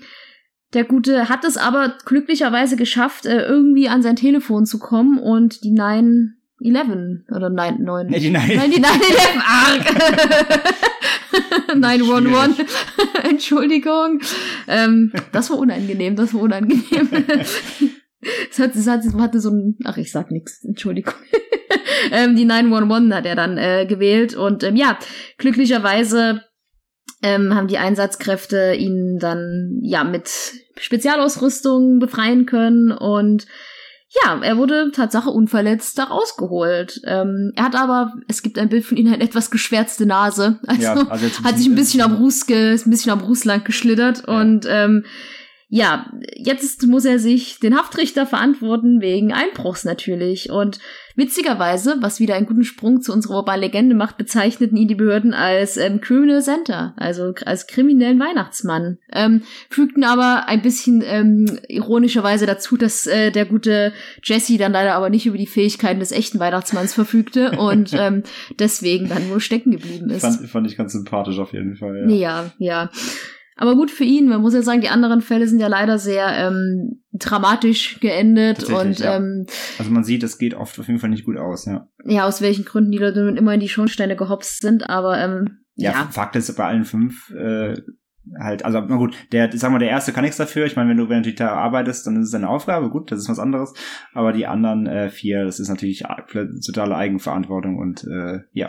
[0.74, 5.64] der Gute hat es aber glücklicherweise geschafft, äh, irgendwie an sein Telefon zu kommen und
[5.64, 8.88] die Nein 9-11 oder 9, 9, Nee, die 9 Nein, die 9-11,
[9.46, 10.84] arg.
[11.76, 12.66] 911,
[13.24, 14.20] Entschuldigung.
[14.68, 17.10] Ähm, das war unangenehm, das war unangenehm.
[18.50, 21.14] Es hat, es hat, es hatte so ein, ach, ich sag nix, Entschuldigung.
[22.12, 24.98] ähm, die 911 hat er dann äh, gewählt und ähm, ja,
[25.38, 26.42] glücklicherweise
[27.22, 30.30] ähm, haben die Einsatzkräfte ihn dann ja mit
[30.78, 33.46] Spezialausrüstung befreien können und
[34.24, 37.02] ja, er wurde Tatsache unverletzt da rausgeholt.
[37.06, 40.60] Ähm, er hat aber, es gibt ein Bild von ihm, eine etwas geschwärzte Nase.
[40.68, 43.46] Also, Ja, also ein hat sich ein bisschen- am Ruß, ge, ein bisschen am Ruß
[43.46, 44.40] lang geschlittert Ja.
[44.42, 45.04] und ähm,
[45.76, 46.06] ja,
[46.36, 50.52] jetzt muss er sich den Haftrichter verantworten wegen Einbruchs natürlich.
[50.52, 50.78] Und
[51.16, 55.34] witzigerweise, was wieder einen guten Sprung zu unserer urbanen Legende macht, bezeichneten ihn die Behörden
[55.34, 59.00] als ähm, Criminal Center, also als kriminellen Weihnachtsmann.
[59.12, 64.94] Ähm, fügten aber ein bisschen ähm, ironischerweise dazu, dass äh, der gute Jesse dann leider
[64.94, 68.22] aber nicht über die Fähigkeiten des echten Weihnachtsmanns verfügte und ähm,
[68.60, 70.22] deswegen dann nur stecken geblieben ist.
[70.22, 72.12] fand, fand ich ganz sympathisch auf jeden Fall.
[72.12, 72.92] Ja, ja.
[73.56, 76.28] Aber gut für ihn, man muss ja sagen, die anderen Fälle sind ja leider sehr
[76.36, 79.18] ähm, dramatisch geendet und ja.
[79.18, 79.46] ähm,
[79.78, 81.88] Also man sieht, es geht oft auf jeden Fall nicht gut aus, ja.
[82.06, 85.92] ja, aus welchen Gründen die Leute immer in die Schornsteine gehopst sind, aber ähm, Ja,
[85.92, 87.76] ja, Fakt ist, bei allen fünf äh,
[88.40, 90.66] halt, also na gut, der, sag mal, der erste kann nichts dafür.
[90.66, 93.12] Ich meine, wenn du wenn du natürlich da arbeitest, dann ist es deine Aufgabe, gut,
[93.12, 93.74] das ist was anderes.
[94.14, 96.04] Aber die anderen äh, vier, das ist natürlich
[96.66, 98.68] totale Eigenverantwortung und äh, ja.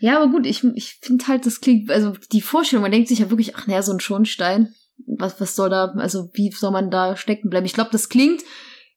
[0.00, 3.18] Ja, aber gut, ich, ich finde halt, das klingt, also die Vorstellung, man denkt sich
[3.20, 4.74] ja wirklich, ach naja, so ein Schornstein,
[5.06, 7.66] was, was soll da, also wie soll man da stecken bleiben?
[7.66, 8.42] Ich glaube, das klingt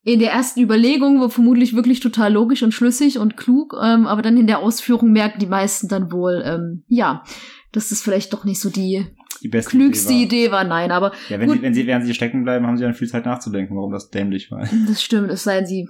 [0.04, 4.21] in der ersten Überlegung wo vermutlich wirklich total logisch und schlüssig und klug, ähm, aber
[4.21, 7.24] dann in der Ausführung merken die meisten dann wohl, ähm, ja,
[7.71, 9.08] dass das vielleicht doch nicht so die
[9.41, 10.19] Die klügste war.
[10.19, 10.63] Idee war.
[10.63, 11.58] Nein, aber Ja, wenn Gut.
[11.58, 14.12] sie, wenn sie, während sie stecken bleiben, haben sie dann viel Zeit nachzudenken, warum das
[14.12, 14.69] dämlich war.
[14.88, 15.89] das stimmt, es sei denn, sie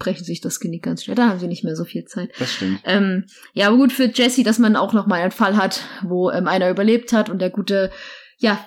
[0.00, 1.14] brechen sich das Genick ganz schnell.
[1.14, 2.30] Da haben sie nicht mehr so viel Zeit.
[2.40, 2.80] Das stimmt.
[2.84, 6.30] Ähm, ja, aber gut für Jesse, dass man auch noch mal einen Fall hat, wo
[6.30, 7.90] ähm, einer überlebt hat und der gute,
[8.38, 8.58] ja,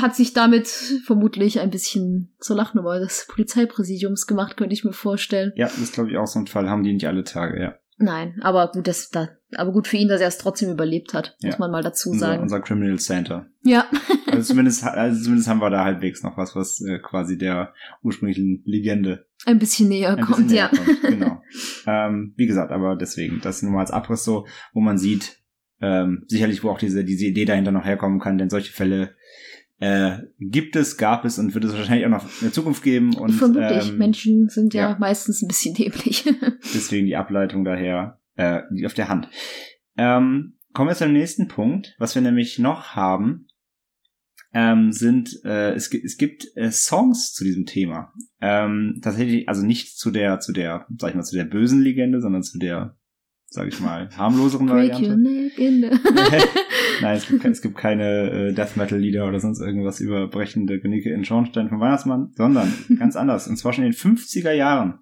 [0.00, 5.52] hat sich damit vermutlich ein bisschen zur Lachnummer des Polizeipräsidiums gemacht, könnte ich mir vorstellen.
[5.54, 7.74] Ja, das ist glaube ich auch so ein Fall, haben die nicht alle Tage, ja.
[8.02, 11.36] Nein, aber gut, das, da, aber gut für ihn, dass er es trotzdem überlebt hat,
[11.42, 11.58] muss Ja.
[11.58, 12.42] man mal dazu Unser, sagen.
[12.42, 13.46] unser Criminal Center.
[13.62, 13.84] ja.
[14.40, 18.62] Also zumindest, also zumindest haben wir da halbwegs noch was, was äh, quasi der ursprünglichen
[18.64, 20.70] Legende ein bisschen näher ein kommt, bisschen ja.
[20.72, 21.02] näher kommt.
[21.02, 21.42] Genau.
[21.86, 25.42] ähm, wie gesagt, aber deswegen, das nur mal als Abriss so, wo man sieht,
[25.82, 29.14] ähm, sicherlich, wo auch diese, diese Idee dahinter noch herkommen kann, denn solche Fälle
[29.78, 33.14] äh, gibt es, gab es und wird es wahrscheinlich auch noch in der Zukunft geben.
[33.14, 33.90] Und Vermutlich.
[33.90, 34.96] ähm, Menschen sind ja, ja.
[34.98, 36.24] meistens ein bisschen dämlich.
[36.74, 39.28] deswegen die Ableitung daher äh, liegt auf der Hand.
[39.98, 43.46] Ähm, kommen wir zum nächsten Punkt, was wir nämlich noch haben,
[44.52, 48.12] ähm, sind äh, es, es gibt äh, Songs zu diesem Thema.
[48.40, 52.20] Ähm, tatsächlich, also nicht zu der, zu der, sag ich mal, zu der bösen Legende,
[52.20, 52.96] sondern zu der,
[53.46, 55.16] sag ich mal, harmloseren Variante.
[55.16, 55.90] the
[57.00, 60.80] Nein, es gibt, es gibt keine äh, Death Metal Lieder oder sonst irgendwas über brechende
[60.80, 63.46] Genicke in Schornstein vom Weihnachtsmann, sondern ganz anders.
[63.46, 65.00] Und zwar schon in den 50er Jahren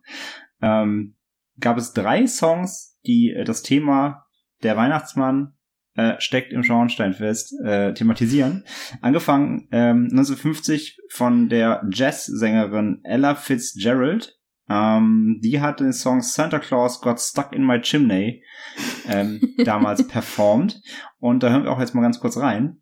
[0.61, 1.17] ähm,
[1.59, 4.27] gab es drei Songs, die äh, das Thema
[4.63, 5.55] der Weihnachtsmann
[5.99, 8.65] äh, steckt im Schornsteinfest äh, thematisieren.
[9.03, 14.39] Angefangen ähm, 1950 von der Jazzsängerin Ella Fitzgerald.
[14.71, 18.45] Ähm, die hat den Song Santa Claus Got Stuck in My Chimney
[19.09, 20.81] ähm, damals performt.
[21.19, 22.81] Und da hören wir auch jetzt mal ganz kurz rein.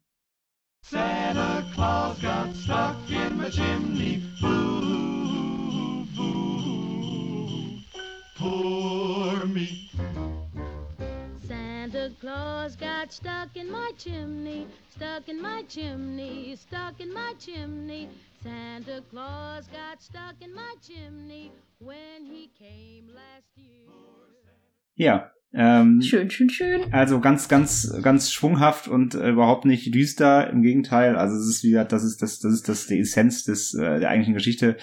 [0.83, 4.23] Santa Claus got stuck in my chimney.
[4.43, 6.37] Boo, boo.
[8.37, 9.89] Poor me.
[12.27, 18.09] Santa Claus got stuck in my chimney, stuck in my chimney, stuck in my chimney.
[18.43, 23.87] Santa Claus got stuck in my chimney when he came last year.
[24.97, 26.93] Ja, ähm, Schön, schön, schön.
[26.93, 30.51] also ganz, ganz, ganz schwunghaft und äh, überhaupt nicht düster.
[30.51, 33.45] Im Gegenteil, also es ist wie gesagt, das ist das, das ist das die Essenz
[33.45, 34.77] des äh, der eigentlichen Geschichte.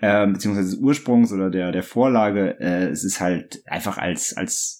[0.00, 4.79] Ähm, beziehungsweise des Ursprungs oder der der Vorlage, äh, es ist halt einfach als als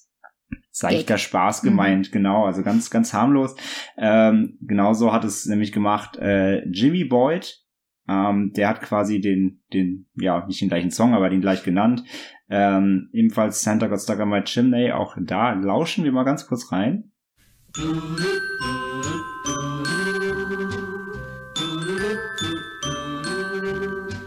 [0.80, 3.54] seichter Spaß gemeint, genau, also ganz ganz harmlos.
[3.98, 7.62] Ähm, genauso hat es nämlich gemacht äh, Jimmy Boyd,
[8.08, 12.02] ähm, der hat quasi den den ja nicht den gleichen Song, aber den gleich genannt.
[12.48, 16.72] Ähm, ebenfalls Santa Got Stuck on My Chimney, auch da lauschen wir mal ganz kurz
[16.72, 17.12] rein.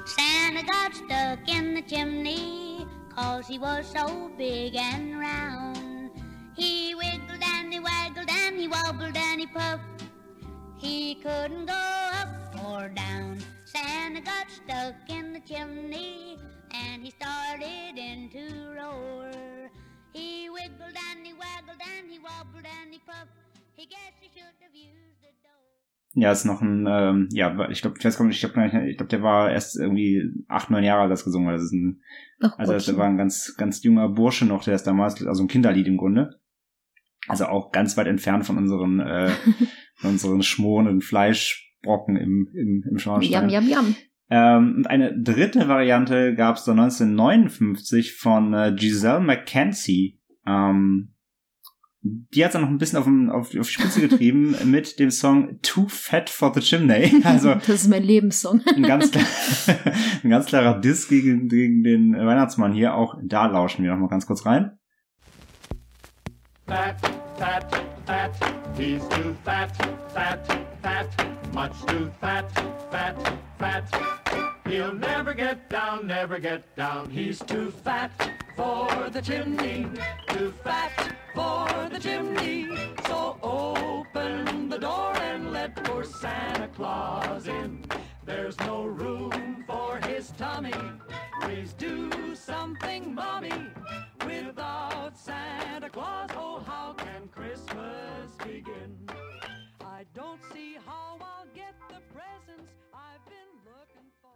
[0.05, 5.62] Santa got stuck in the chimney cause he was so big and round.
[8.73, 10.03] Wobbled and he puffed.
[10.77, 11.83] He couldn't go
[12.21, 12.29] up
[12.65, 13.39] or down.
[13.65, 16.37] Santa got stuck in the chimney
[16.73, 18.45] and he started in to
[18.77, 19.31] roar.
[20.13, 23.37] He wiggled and he waggled and he wobbled and he puffed.
[23.75, 25.51] He guessed he should have used the door.
[26.15, 28.97] Ja, ist noch ein, ähm, ja, ich glaube, ich weiß gar nicht, ich glaube, ich
[28.97, 31.55] glaub, der war erst irgendwie acht, neun Jahre alt, als gesungen hat.
[31.55, 32.01] Das ist ein,
[32.41, 35.47] Ach, also das war ein ganz, ganz junger Bursche noch, der ist damals, also ein
[35.47, 36.39] Kinderlied im Grunde.
[37.27, 39.29] Also auch ganz weit entfernt von unseren, äh,
[39.95, 43.49] von unseren schmorenden Fleischbrocken im, im, im Schornstein.
[43.49, 43.95] Yum, yum, yum.
[44.29, 50.19] Ähm, und eine dritte Variante gab es da 1959 von äh, Giselle McKenzie.
[50.47, 51.09] Ähm,
[52.01, 55.09] die hat dann noch ein bisschen auf, dem- auf, auf die Spitze getrieben mit dem
[55.11, 57.13] Song Too Fat for the Chimney.
[57.23, 58.61] Also das ist mein Lebenssong.
[58.75, 59.23] ein ganz, klar,
[60.23, 62.95] ein ganz klarer Diss gegen, gegen den Weihnachtsmann hier.
[62.95, 64.71] Auch da lauschen wir noch mal ganz kurz rein.
[66.65, 66.95] Fat,
[67.43, 67.69] fat,
[68.05, 69.75] fat, he's too fat,
[70.13, 70.39] fat,
[70.81, 72.49] fat, much too fat,
[72.89, 73.15] fat,
[73.59, 73.85] fat.
[74.65, 77.09] He'll never get down, never get down.
[77.09, 78.11] He's too fat
[78.55, 79.87] for the chimney,
[80.29, 82.69] too fat for the chimney.
[83.07, 87.83] So open the door and let poor Santa Claus in.
[88.25, 90.71] There's no room for his tummy.
[91.41, 93.51] Please do something, mommy.
[94.25, 99.07] Without Santa Claus, oh, how can Christmas begin?
[99.81, 104.29] I don't see how I'll get the presents I've been looking for.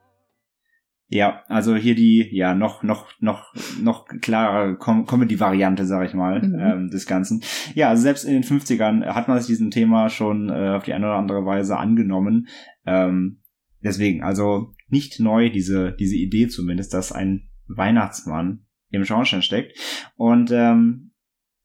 [1.10, 6.42] Ja, also hier die, ja, noch, noch, noch, noch klare Com Comedy-Variante, sag ich mal,
[6.42, 6.60] Mhm.
[6.60, 7.42] ähm, des Ganzen.
[7.74, 10.94] Ja, also selbst in den 50ern hat man sich diesem Thema schon äh, auf die
[10.94, 12.48] eine oder andere Weise angenommen.
[12.86, 13.42] Ähm,
[13.82, 19.78] deswegen, also nicht neu, diese, diese Idee zumindest, dass ein Weihnachtsmann im Schornstein steckt.
[20.16, 21.12] Und ähm,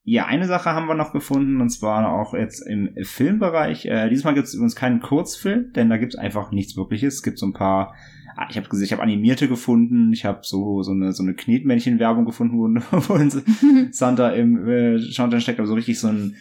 [0.05, 3.87] ja, eine Sache haben wir noch gefunden, und zwar auch jetzt im Filmbereich.
[3.87, 7.15] Äh, diesmal gibt es übrigens keinen Kurzfilm, denn da gibt es einfach nichts Wirkliches.
[7.15, 7.95] Es gibt so ein paar
[8.37, 11.35] Ah, ich habe gesehen, ich habe animierte gefunden, ich habe so so eine so eine
[11.35, 12.65] Knetmännchen-Werbung gefunden, wo,
[13.09, 16.37] wo Santa im äh, Schornstein steckt, aber so richtig so ein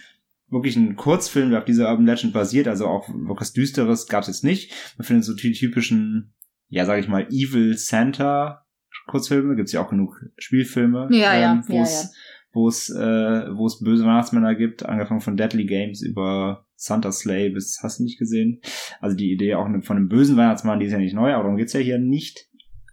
[0.52, 4.28] wirklich ein Kurzfilm, der auf dieser Urban Legend basiert, also auch was Düsteres gab es
[4.28, 4.74] jetzt nicht.
[4.98, 6.34] Man findet so die typischen,
[6.68, 8.66] ja sage ich mal, Evil Santa
[9.08, 12.14] Kurzfilme, gibt's ja auch genug Spielfilme, Ja, ja, wo ja, es
[12.54, 17.50] wo es äh, wo es böse Weihnachtsmänner gibt, angefangen von Deadly Games über Santa Slay
[17.50, 18.62] bis hast du nicht gesehen.
[19.00, 21.58] Also die Idee auch von einem bösen Weihnachtsmann, die ist ja nicht neu, aber darum
[21.58, 22.50] geht's ja hier nicht.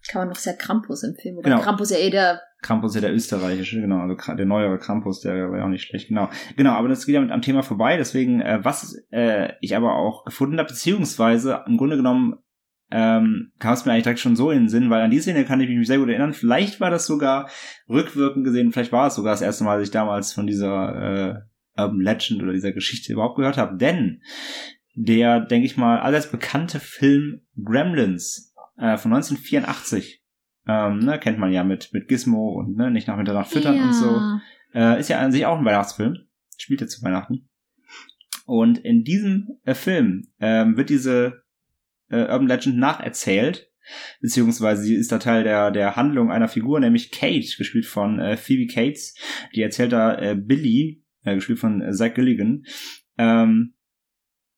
[0.09, 1.39] Kann man noch sehr Krampus empfehlen.
[1.39, 1.63] Oder Genau.
[1.63, 2.41] Krampus ja eh der.
[2.61, 6.09] Krampus ja der österreichische, genau, also der neuere Krampus, der war ja auch nicht schlecht,
[6.09, 6.29] genau.
[6.57, 9.95] Genau, aber das geht ja mit am Thema vorbei, deswegen, äh, was äh, ich aber
[9.95, 12.35] auch gefunden habe, beziehungsweise im Grunde genommen
[12.91, 15.45] ähm, kam es mir eigentlich direkt schon so in den Sinn, weil an die Szene
[15.45, 16.33] kann ich mich sehr gut erinnern.
[16.33, 17.49] Vielleicht war das sogar
[17.89, 21.45] rückwirkend gesehen, vielleicht war es sogar das erste Mal, dass ich damals von dieser
[21.77, 23.77] äh, Urban Legend oder dieser Geschichte überhaupt gehört habe.
[23.77, 24.23] Denn
[24.95, 30.25] der, denke ich mal, allseits bekannte Film Gremlins äh, von 1984,
[30.69, 33.85] ähm, ne, kennt man ja mit, mit Gizmo und ne, nicht nach Mitternacht füttern ja.
[33.85, 34.21] und so.
[34.75, 36.19] Äh, ist ja an sich auch ein Weihnachtsfilm.
[36.59, 37.49] Spielt ja zu Weihnachten.
[38.45, 41.43] Und in diesem äh, Film ähm, wird diese
[42.11, 43.71] äh, Urban Legend nacherzählt.
[44.21, 48.37] Beziehungsweise sie ist da Teil der, der Handlung einer Figur, nämlich Kate, gespielt von äh,
[48.37, 49.15] Phoebe Cates.
[49.55, 52.65] Die erzählt da äh, Billy, äh, gespielt von äh, Zach Gilligan,
[53.17, 53.75] ähm,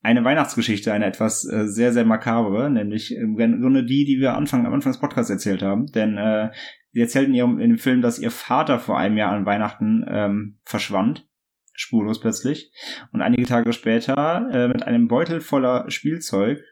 [0.03, 4.67] eine Weihnachtsgeschichte, eine etwas äh, sehr, sehr makabre, nämlich im Grunde die, die wir Anfang,
[4.67, 5.87] am Anfang des Podcasts erzählt haben.
[5.93, 6.51] Denn äh,
[6.93, 10.05] sie erzählt in, ihrem, in dem Film, dass ihr Vater vor einem Jahr an Weihnachten
[10.09, 11.29] ähm, verschwand,
[11.75, 12.73] spurlos plötzlich.
[13.13, 16.63] Und einige Tage später äh, mit einem Beutel voller Spielzeug,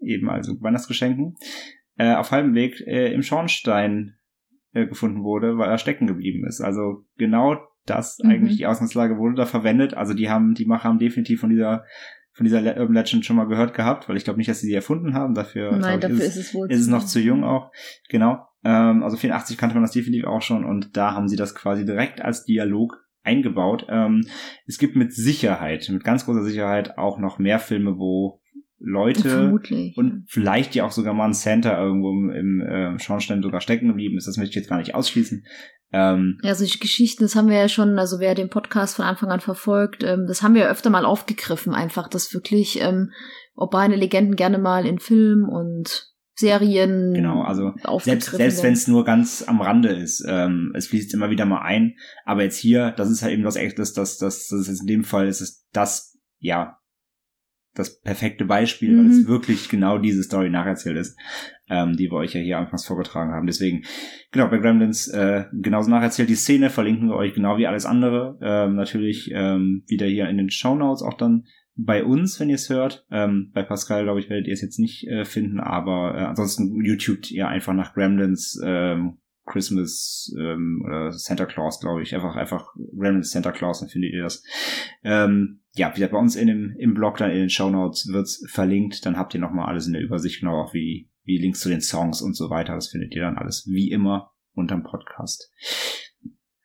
[0.00, 1.36] eben also Weihnachtsgeschenken,
[1.98, 4.16] äh, auf halbem Weg äh, im Schornstein
[4.72, 6.60] äh, gefunden wurde, weil er stecken geblieben ist.
[6.62, 8.30] Also genau das Mhm.
[8.30, 9.94] eigentlich die Ausgangslage wurde da verwendet.
[9.94, 11.84] Also die haben, die Macher haben definitiv von dieser
[12.34, 14.68] von dieser Le- Urban Legend schon mal gehört gehabt, weil ich glaube nicht, dass sie
[14.68, 15.34] die erfunden haben.
[15.34, 16.70] Dafür, Nein, glaub ich, dafür ist, ist es wohl.
[16.70, 17.70] ist es noch zu jung auch.
[18.08, 18.46] Genau.
[18.64, 21.84] Ähm, also 84 kannte man das definitiv auch schon und da haben sie das quasi
[21.84, 23.86] direkt als Dialog eingebaut.
[23.88, 24.26] Ähm,
[24.66, 28.40] es gibt mit Sicherheit, mit ganz großer Sicherheit auch noch mehr Filme, wo
[28.78, 29.96] Leute Vermutlich.
[29.96, 33.88] und vielleicht ja auch sogar mal ein Santa irgendwo im, im äh, Schornstein sogar stecken
[33.88, 34.26] geblieben ist.
[34.26, 35.44] Das möchte ich jetzt gar nicht ausschließen.
[35.92, 39.30] Ähm, Ja, solche Geschichten, das haben wir ja schon, also wer den Podcast von Anfang
[39.30, 43.12] an verfolgt, ähm, das haben wir ja öfter mal aufgegriffen, einfach, dass wirklich ähm,
[43.54, 49.04] urbane Legenden gerne mal in Film und Serien Genau, also selbst, selbst wenn es nur
[49.04, 51.94] ganz am Rande ist, ähm, es fließt immer wieder mal ein.
[52.24, 55.04] Aber jetzt hier, das ist halt eben was echtes, das, das, das ist in dem
[55.04, 56.78] Fall ist es das, ja,
[57.74, 59.10] das perfekte Beispiel, weil Mhm.
[59.10, 61.18] es wirklich genau diese Story nacherzählt ist,
[61.68, 63.46] ähm, die wir euch ja hier anfangs vorgetragen haben.
[63.46, 63.82] Deswegen,
[64.30, 66.28] genau, bei Gremlins äh, genauso nacherzählt.
[66.28, 68.38] Die Szene verlinken wir euch genau wie alles andere.
[68.40, 71.44] Ähm, natürlich ähm, wieder hier in den Shownotes auch dann
[71.76, 73.04] bei uns, wenn ihr es hört.
[73.10, 76.80] Ähm, bei Pascal, glaube ich, werdet ihr es jetzt nicht äh, finden, aber äh, ansonsten
[76.84, 82.14] YouTubet ihr einfach nach Gremlins ähm, Christmas ähm, oder Santa Claus, glaube ich.
[82.14, 84.42] Einfach, einfach random Santa Claus, dann findet ihr das.
[85.02, 88.08] Ähm, ja, wie gesagt, bei uns in dem, im Blog, dann in den Show Notes
[88.12, 89.04] wird's verlinkt.
[89.06, 91.80] Dann habt ihr nochmal alles in der Übersicht, genau auch wie, wie Links zu den
[91.80, 92.74] Songs und so weiter.
[92.74, 95.52] Das findet ihr dann alles wie immer unterm Podcast.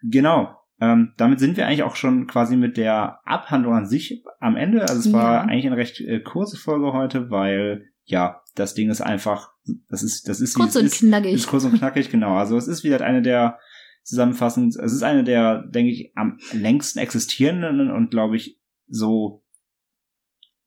[0.04, 0.56] Genau.
[0.82, 4.82] Ähm, damit sind wir eigentlich auch schon quasi mit der Abhandlung an sich am Ende.
[4.82, 5.14] Also es Ja.
[5.14, 9.52] war eigentlich eine recht äh, kurze Folge heute, weil ja, das Ding ist einfach,
[9.88, 11.00] das ist, das ist wie Kurz es und ist.
[11.00, 11.34] knackig.
[11.34, 12.36] Ist kurz und knackig, genau.
[12.36, 13.60] Also es ist wieder eine der
[14.04, 19.44] zusammenfassend, es ist eine der, denke ich, am längsten existierenden und glaube ich so,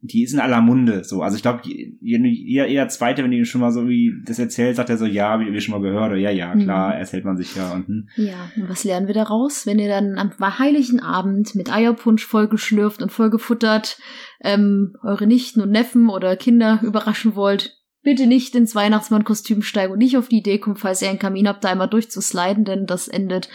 [0.04, 1.04] die ist in aller Munde.
[1.04, 4.74] So, also ich glaube, jeder, jeder zweite, wenn die schon mal so wie das erzählt,
[4.74, 6.98] sagt er so, ja, wie wir schon mal gehört, oder ja, ja, klar, Mhm.
[7.00, 8.08] erzählt man sich ja und hm.
[8.16, 9.64] Ja, und was lernen wir daraus?
[9.64, 13.96] Wenn ihr dann am heiligen Abend mit Eierpunsch vollgeschlürft und vollgefuttert
[14.42, 19.98] ähm, eure Nichten und Neffen oder Kinder überraschen wollt, bitte nicht ins Weihnachtsmann-Kostüm steigen und
[20.00, 23.06] nicht auf die Idee kommen, falls ihr einen Kamin habt, da einmal durchzusliden, denn das
[23.06, 23.48] endet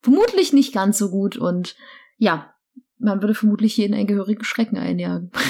[0.00, 1.76] vermutlich nicht ganz so gut und
[2.16, 2.52] ja,
[2.98, 5.30] man würde vermutlich jeden einen gehörigen Schrecken einjagen.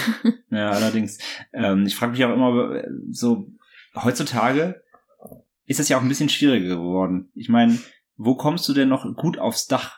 [0.50, 1.18] Ja, allerdings.
[1.52, 3.52] Ähm, ich frage mich auch immer äh, so,
[3.94, 4.82] heutzutage
[5.66, 7.30] ist es ja auch ein bisschen schwieriger geworden.
[7.34, 7.78] Ich meine,
[8.16, 9.97] wo kommst du denn noch gut aufs Dach?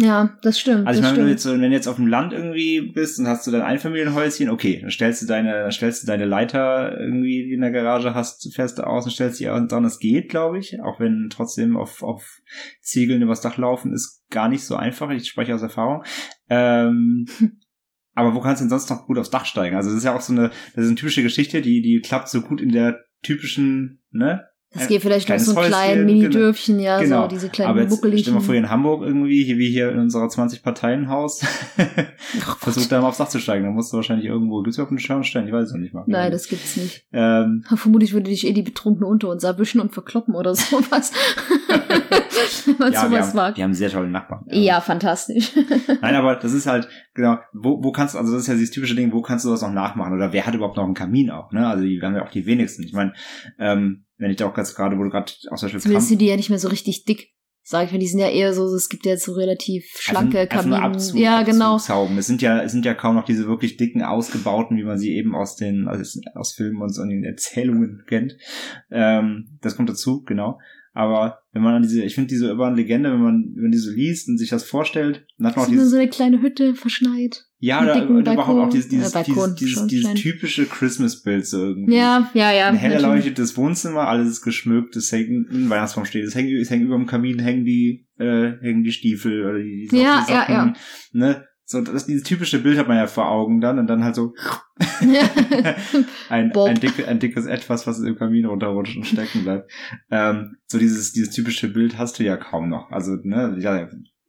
[0.00, 0.86] Ja, das stimmt.
[0.86, 3.18] Also ich meine, wenn du jetzt so, wenn du jetzt auf dem Land irgendwie bist
[3.18, 6.96] und hast du dein Einfamilienhäuschen, okay, dann stellst du deine, dann stellst du deine Leiter
[7.00, 9.82] irgendwie, die in der Garage hast, fährst du aus und stellst die dran.
[9.82, 12.40] Das geht, glaube ich, auch wenn trotzdem auf, auf
[12.80, 15.10] Ziegeln übers Dach laufen ist gar nicht so einfach.
[15.10, 16.04] Ich spreche aus Erfahrung.
[16.48, 17.26] Ähm,
[18.14, 19.74] aber wo kannst du denn sonst noch gut aufs Dach steigen?
[19.74, 22.28] Also das ist ja auch so eine, das ist eine typische Geschichte, die, die klappt
[22.28, 24.44] so gut in der typischen, ne?
[24.74, 26.12] Das geht vielleicht noch kleines so ein kleinen genau.
[26.20, 27.22] Mini-Dörfchen, ja, Genau.
[27.22, 28.64] so diese kleinen Aber jetzt stell dir mal vor, hier muckeligen.
[28.64, 31.40] in Hamburg irgendwie, hier wie hier in unserer 20-Parteien-Haus,
[32.58, 33.64] versucht da mal aufs Dach zu steigen.
[33.64, 35.46] Da musst du wahrscheinlich irgendwo, gibt's überhaupt einen Schornstein?
[35.46, 36.04] Ich weiß es noch nicht mal.
[36.06, 37.06] Nein, das gibt's nicht.
[37.12, 41.12] ähm, Vermutlich würde dich eh die Betrunkene unter uns erwischen und verkloppen oder sowas.
[42.66, 43.56] Wenn man ja, wir sowas haben, mag.
[43.56, 44.44] wir haben sehr tolle Nachbarn.
[44.50, 45.52] Ja, fantastisch.
[46.00, 48.70] Nein, aber das ist halt, genau, wo, wo kannst du, also das ist ja dieses
[48.70, 50.12] typische Ding, wo kannst du das noch nachmachen?
[50.12, 51.66] Oder wer hat überhaupt noch einen Kamin auch, ne?
[51.66, 52.82] Also die, wir haben ja auch die wenigsten.
[52.82, 53.12] Ich meine,
[53.58, 56.20] ähm, wenn ich da auch ganz gerade, wo du gerade auch zum Beispiel Zumindest sind
[56.20, 57.34] die ja nicht mehr so richtig dick.
[57.62, 60.38] Sag ich mal, die sind ja eher so, es gibt ja jetzt so relativ schlanke
[60.38, 60.80] nur Kabinen.
[60.80, 61.74] Abzug- ja, genau.
[61.74, 62.16] Abzugshauben.
[62.16, 65.14] Es sind ja, es sind ja kaum noch diese wirklich dicken, ausgebauten, wie man sie
[65.14, 68.38] eben aus den, aus, aus Filmen und so in den Erzählungen kennt.
[68.90, 70.58] Ähm, das kommt dazu, genau.
[70.98, 73.78] Aber wenn man an diese, ich finde diese urban Legende, wenn man, wenn man die
[73.78, 76.42] so liest und sich das vorstellt, dann hat man Das auch dieses, so eine kleine
[76.42, 77.44] Hütte verschneit.
[77.60, 81.58] ja, oder, oder überhaupt auch dieses, dieses, äh, Balkon, dieses, dieses, dieses typische Christmas-Bild so
[81.58, 81.94] irgendwie.
[81.94, 82.66] Ja, ja, ja.
[82.66, 86.68] Ein hell erleuchtetes Wohnzimmer, alles ist geschmückt, es hängt ein Weihnachtsbaum steht, es hängt, es
[86.68, 90.32] hängt über dem Kamin hängen die, äh, hängen die Stiefel oder die, die, Ja, die
[90.32, 90.74] ja, Socken, ja.
[91.12, 91.44] ne?
[91.70, 94.32] So, das, dieses typische Bild hat man ja vor Augen dann und dann halt so
[96.30, 99.70] ein, ein, dicke, ein dickes Etwas, was im Kamin runterrutscht und stecken bleibt.
[100.10, 102.90] Ähm, so dieses, dieses typische Bild hast du ja kaum noch.
[102.90, 103.86] Also, ne, ja,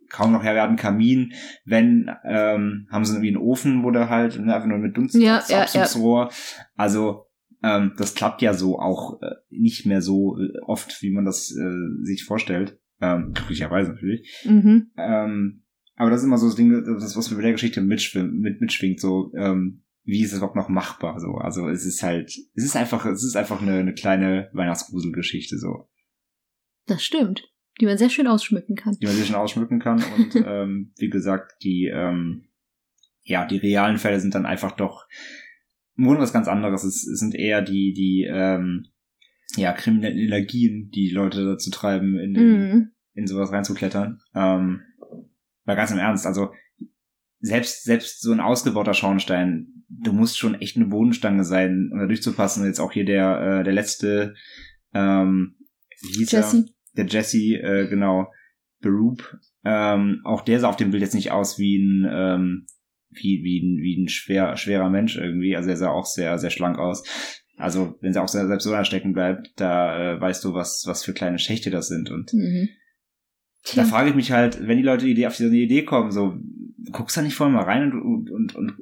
[0.09, 1.31] kaum noch, ja, wir hatten Kamin,
[1.63, 5.15] wenn, ähm, haben sie irgendwie einen Ofen, wo der halt, ne, einfach nur mit Dunst,
[5.15, 6.31] Ja, ja, Abzugsrohr.
[6.75, 7.27] Also,
[7.63, 11.55] ähm, das klappt ja so auch äh, nicht mehr so äh, oft, wie man das
[11.55, 12.77] äh, sich vorstellt.
[12.99, 14.43] Ähm, glücklicherweise natürlich.
[14.43, 14.91] mhm.
[14.97, 15.63] Ähm,
[15.99, 18.61] aber das ist immer so das Ding, das, was mir bei der Geschichte mitschwingt, mit,
[18.61, 21.35] mitschwingt, so, ähm, wie ist es überhaupt noch machbar, so.
[21.35, 25.89] Also, es ist halt, es ist einfach, es ist einfach eine, eine kleine Weihnachtsgruselgeschichte, so,
[26.87, 27.43] Das stimmt.
[27.79, 28.97] Die man sehr schön ausschmücken kann.
[29.01, 32.49] die man sich schon ausschmücken kann und, ähm, wie gesagt, die, ähm,
[33.23, 35.05] ja, die realen Fälle sind dann einfach doch,
[35.95, 36.83] im Grunde was ganz anderes.
[36.83, 38.87] Es, es sind eher die, die, ähm,
[39.55, 42.91] ja, kriminellen Energien, die Leute dazu treiben, in, den, Mhm.
[43.15, 44.21] in sowas reinzuklettern.
[44.33, 44.81] Ähm,
[45.69, 46.49] weil ganz im Ernst, also
[47.41, 52.07] selbst, selbst so ein ausgebauter Schornstein, du musst schon echt eine Bodenstange sein, um da
[52.07, 52.65] durchzupassen.
[52.65, 54.33] Jetzt auch hier der, äh, der letzte,
[54.95, 55.55] ähm,
[56.01, 56.57] wie hieß Jesse.
[56.57, 56.65] er?
[56.97, 58.31] Der Jesse, äh, genau,
[58.81, 59.23] Berube.
[59.63, 62.65] Ähm, auch der sah auf dem Bild jetzt nicht aus wie ein, ähm,
[63.11, 65.55] wie, wie ein, wie ein schwer, schwerer Mensch irgendwie.
[65.55, 67.03] Also er sah auch sehr, sehr schlank aus.
[67.57, 70.83] Also, wenn sie auch sehr, selbst so da stecken bleibt, da äh, weißt du, was,
[70.87, 72.09] was für kleine Schächte das sind.
[72.09, 72.69] Und Mhm.
[73.63, 73.83] Da Tja.
[73.85, 76.35] frage ich mich halt, wenn die Leute die Idee, auf diese Idee kommen, so,
[76.91, 78.77] guckst da nicht vorher mal rein und, und, und, und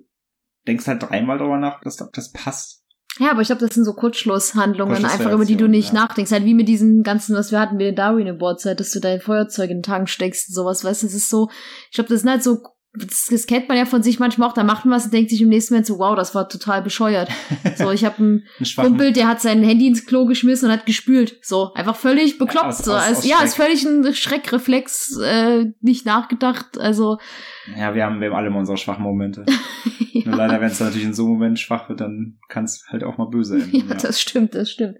[0.68, 2.84] denkst halt dreimal darüber nach, dass das passt.
[3.20, 6.02] Ja, aber ich glaube, das sind so Kurzschlusshandlungen, einfach über die du nicht ja.
[6.02, 6.32] nachdenkst.
[6.32, 9.00] Halt wie mit diesen ganzen, was wir hatten mit den Darwin Awards, halt, dass du
[9.00, 11.50] dein Feuerzeug in den Tank steckst und sowas, weißt du, das ist so,
[11.90, 12.62] ich glaube, das sind halt so,
[12.98, 15.30] das, das kennt man ja von sich manchmal auch, da macht man was und denkt
[15.30, 17.30] sich im nächsten Moment so, wow, das war total bescheuert.
[17.78, 18.44] So, ich habe einen
[18.76, 21.38] Kumpel, der hat sein Handy ins Klo geschmissen und hat gespült.
[21.42, 22.66] So, einfach völlig bekloppt.
[22.66, 26.78] Aus- so, aus- als, aus ja, ist völlig ein Schreckreflex, äh, nicht nachgedacht.
[26.80, 27.18] Also,
[27.78, 29.46] ja, wir haben, wir haben alle mal unsere schwachen Momente.
[30.12, 30.22] ja.
[30.26, 33.04] Nur leider, wenn es natürlich in so einem Moment schwach wird, dann kann es halt
[33.04, 33.78] auch mal böse enden.
[33.90, 34.98] Ja, das stimmt, das stimmt.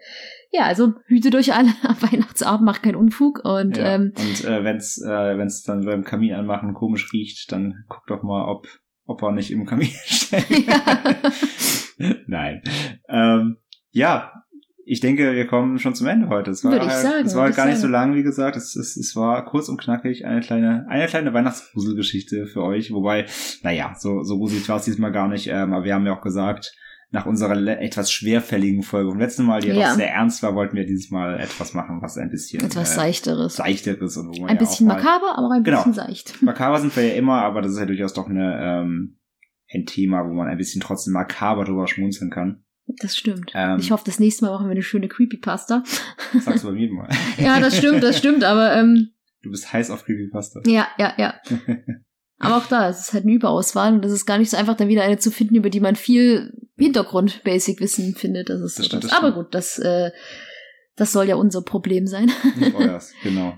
[0.52, 3.96] Ja, also hütet euch alle am Weihnachtsabend, macht keinen Unfug und Ja.
[3.96, 8.24] ähm, Und äh, wenn's äh, wenn's dann beim Kamin anmachen komisch riecht, dann guckt doch
[8.24, 8.68] mal, ob
[9.06, 10.52] ob er nicht im Kamin steckt.
[12.28, 12.62] Nein.
[13.10, 13.58] Ähm,
[13.92, 14.32] ja,
[14.86, 16.52] ich denke, wir kommen schon zum Ende heute.
[16.52, 17.92] Es war, Würde ich halt- sagen, es war ich gar nicht so sagen.
[17.94, 18.56] lang, wie gesagt.
[18.56, 22.92] Es, es, es war kurz und knackig eine kleine, eine kleine Weihnachtsgruselgeschichte für euch.
[22.92, 23.26] Wobei,
[23.64, 25.48] naja, so, so gruselig war es diesmal gar nicht.
[25.48, 26.74] Ähm, aber wir haben ja auch gesagt,
[27.12, 29.88] nach unserer etwas schwerfälligen Folge vom letzten Mal, die ja, Ja.
[29.90, 32.96] doch sehr ernst war, wollten wir dieses Mal etwas machen, was ein bisschen etwas äh,
[32.96, 33.56] seichteres.
[33.56, 35.78] seichteres und wo man Ein ja bisschen makaber, aber ein Genau.
[35.78, 36.42] bisschen seicht.
[36.42, 39.20] Makaber sind wir ja immer, aber das ist ja durchaus doch eine, ähm,
[39.74, 42.64] ein Thema, wo man ein bisschen trotzdem makaber drüber schmunzeln kann.
[43.02, 43.52] Das stimmt.
[43.54, 43.80] Ähm.
[43.80, 45.84] ich hoffe, das nächste Mal machen wir eine schöne Creepypasta.
[46.40, 47.10] Sagst du bei mir mal.
[47.38, 49.10] ja, das stimmt, das stimmt, aber ähm,
[49.44, 50.62] Du bist heiß auf Creepypasta.
[50.66, 51.36] ja, ja, ja.
[52.40, 54.76] Aber auch da, es ist halt eine Überauswahl und es ist gar nicht so einfach,
[54.78, 58.50] dann wieder eine zu finden, über die man viel Hintergrund-Basic-Wissen findet.
[58.50, 59.14] Das ist Das so stimmt, das.
[59.14, 60.12] Aber gut, das, äh,
[60.96, 62.32] das soll ja unser Problem sein.
[62.58, 63.58] Nicht euers, genau.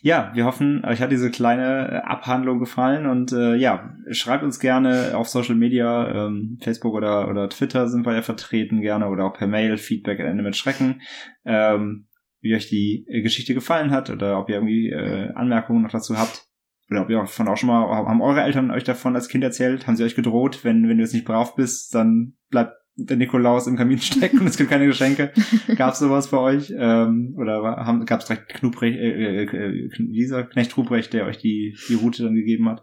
[0.00, 4.60] Ja, wir hoffen, euch hat diese kleine äh, Abhandlung gefallen und äh, ja, schreibt uns
[4.60, 9.24] gerne auf Social Media, ähm, Facebook oder, oder Twitter sind wir ja vertreten gerne oder
[9.24, 11.02] auch per Mail Feedback at Ende mit Schrecken,
[11.44, 12.06] ähm,
[12.40, 16.46] wie euch die Geschichte gefallen hat oder ob ihr irgendwie äh, Anmerkungen noch dazu habt.
[16.92, 19.42] Oder ob ihr auch von auch schon mal, haben eure Eltern euch davon als Kind
[19.42, 19.86] erzählt?
[19.86, 23.66] Haben sie euch gedroht, wenn, wenn du jetzt nicht brav bist, dann bleibt der Nikolaus
[23.66, 25.32] im Kamin stecken und es gibt keine Geschenke?
[25.76, 26.70] Gab's sowas bei euch?
[26.76, 31.78] Ähm, oder haben, gab's direkt Knubrecht, äh, äh, äh, dieser Knecht Ruprecht, der euch die,
[31.88, 32.82] die Route dann gegeben hat?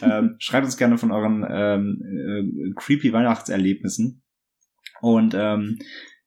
[0.00, 4.22] Ähm, schreibt uns gerne von euren ähm, äh, creepy Weihnachtserlebnissen.
[5.02, 5.78] Und ähm,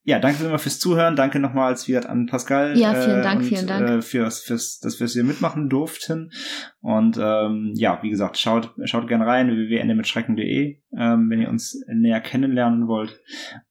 [0.08, 1.16] ja, danke immer fürs Zuhören.
[1.16, 2.78] Danke nochmals wieder an Pascal.
[2.78, 3.90] Ja, vielen äh, Dank, und, vielen Dank.
[3.90, 6.32] Äh, fürs, fürs, dass wir es hier mitmachen durften.
[6.80, 12.22] Und ähm, ja, wie gesagt, schaut, schaut gerne rein, www.endemitschrecken.de, ähm, wenn ihr uns näher
[12.22, 13.20] kennenlernen wollt.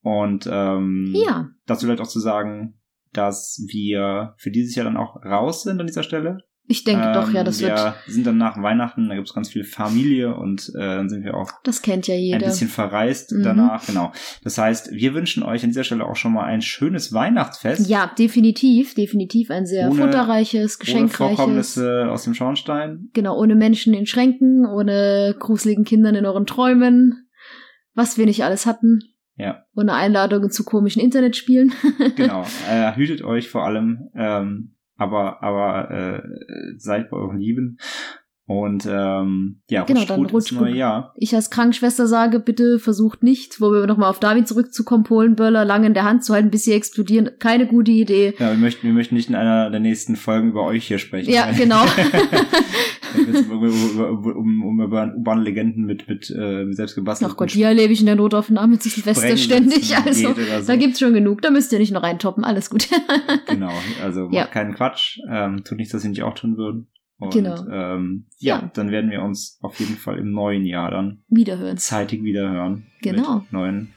[0.02, 2.80] Und ähm, ja, dazu vielleicht auch zu sagen,
[3.12, 6.38] dass wir für dieses Jahr dann auch raus sind an dieser Stelle.
[6.66, 9.34] Ich denke doch, ja, Ähm, das wir wird, sind dann nach Weihnachten, da gibt es
[9.34, 12.38] ganz viel Familie und äh, dann sind wir auch das kennt ja ein jeder.
[12.46, 13.42] bisschen verreist Mhm.
[13.42, 14.12] danach, genau.
[14.42, 17.88] Das heißt, wir wünschen euch an dieser Stelle auch schon mal ein schönes Weihnachtsfest.
[17.88, 21.36] Ja, definitiv, definitiv ein sehr Ohne- futterreiches, ohne geschenkreiches.
[21.36, 23.10] Vorkommnisse aus dem Schornstein.
[23.12, 27.28] Genau, ohne Menschen in Schränken, ohne gruseligen Kindern in euren Träumen,
[27.94, 29.00] was wir nicht alles hatten.
[29.36, 29.64] Ja.
[29.74, 31.72] Ohne Einladungen zu komischen Internetspielen.
[32.16, 32.46] Genau.
[32.70, 36.22] äh, hütet euch vor allem, ähm, aber aber äh,
[36.76, 37.78] seid bei euren Lieben.
[38.46, 40.76] Und ähm, ja, Genau, dann rutscht ins neue.
[40.76, 41.14] Jahr.
[41.16, 45.86] Ich als Krankenschwester sage, bitte versucht nicht, wo wir nochmal auf David zurückzukommen, Polenböller lange
[45.86, 47.30] in der Hand zu halten, bis sie explodieren.
[47.38, 48.34] Keine gute Idee.
[48.38, 51.30] Ja, wir möchten, wir möchten nicht in einer der nächsten Folgen über euch hier sprechen.
[51.32, 51.84] Ja, genau.
[53.16, 57.62] Um, um, um, um über urbane Legenden mit, mit, äh, mit selbstgebastelten Ach Gott, die
[57.62, 59.96] erlebe ich in der Notaufnahme zu Silvester ständig.
[59.96, 60.66] Also, so.
[60.66, 61.40] da gibt's schon genug.
[61.42, 62.42] Da müsst ihr nicht noch reintoppen.
[62.44, 62.88] Alles gut.
[63.46, 63.70] Genau,
[64.02, 64.46] also macht Ja.
[64.46, 65.18] keinen Quatsch.
[65.30, 66.88] Ähm, tut nichts, was sie nicht auch tun würden.
[67.18, 67.56] Und, Genau.
[67.70, 68.70] Ähm, ja, Ja.
[68.74, 71.76] dann werden wir uns auf jeden Fall im neuen Jahr dann Wiederhören.
[71.78, 72.86] zeitig wieder hören.
[73.02, 73.36] Genau.
[73.40, 73.92] Mit neuen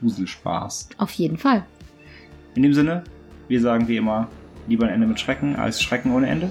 [0.00, 0.90] Gruselspaß.
[0.98, 1.64] Auf jeden Fall.
[2.54, 3.04] In dem Sinne,
[3.48, 4.28] wir sagen wie immer,
[4.68, 6.50] lieber ein Ende mit Schrecken als Schrecken ohne Ende.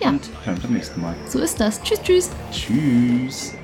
[0.00, 0.10] Ja.
[0.10, 1.14] Und hören uns beim nächsten Mal.
[1.28, 1.82] So ist das.
[1.82, 2.30] Tschüss, tschüss.
[2.50, 3.54] Tschüss.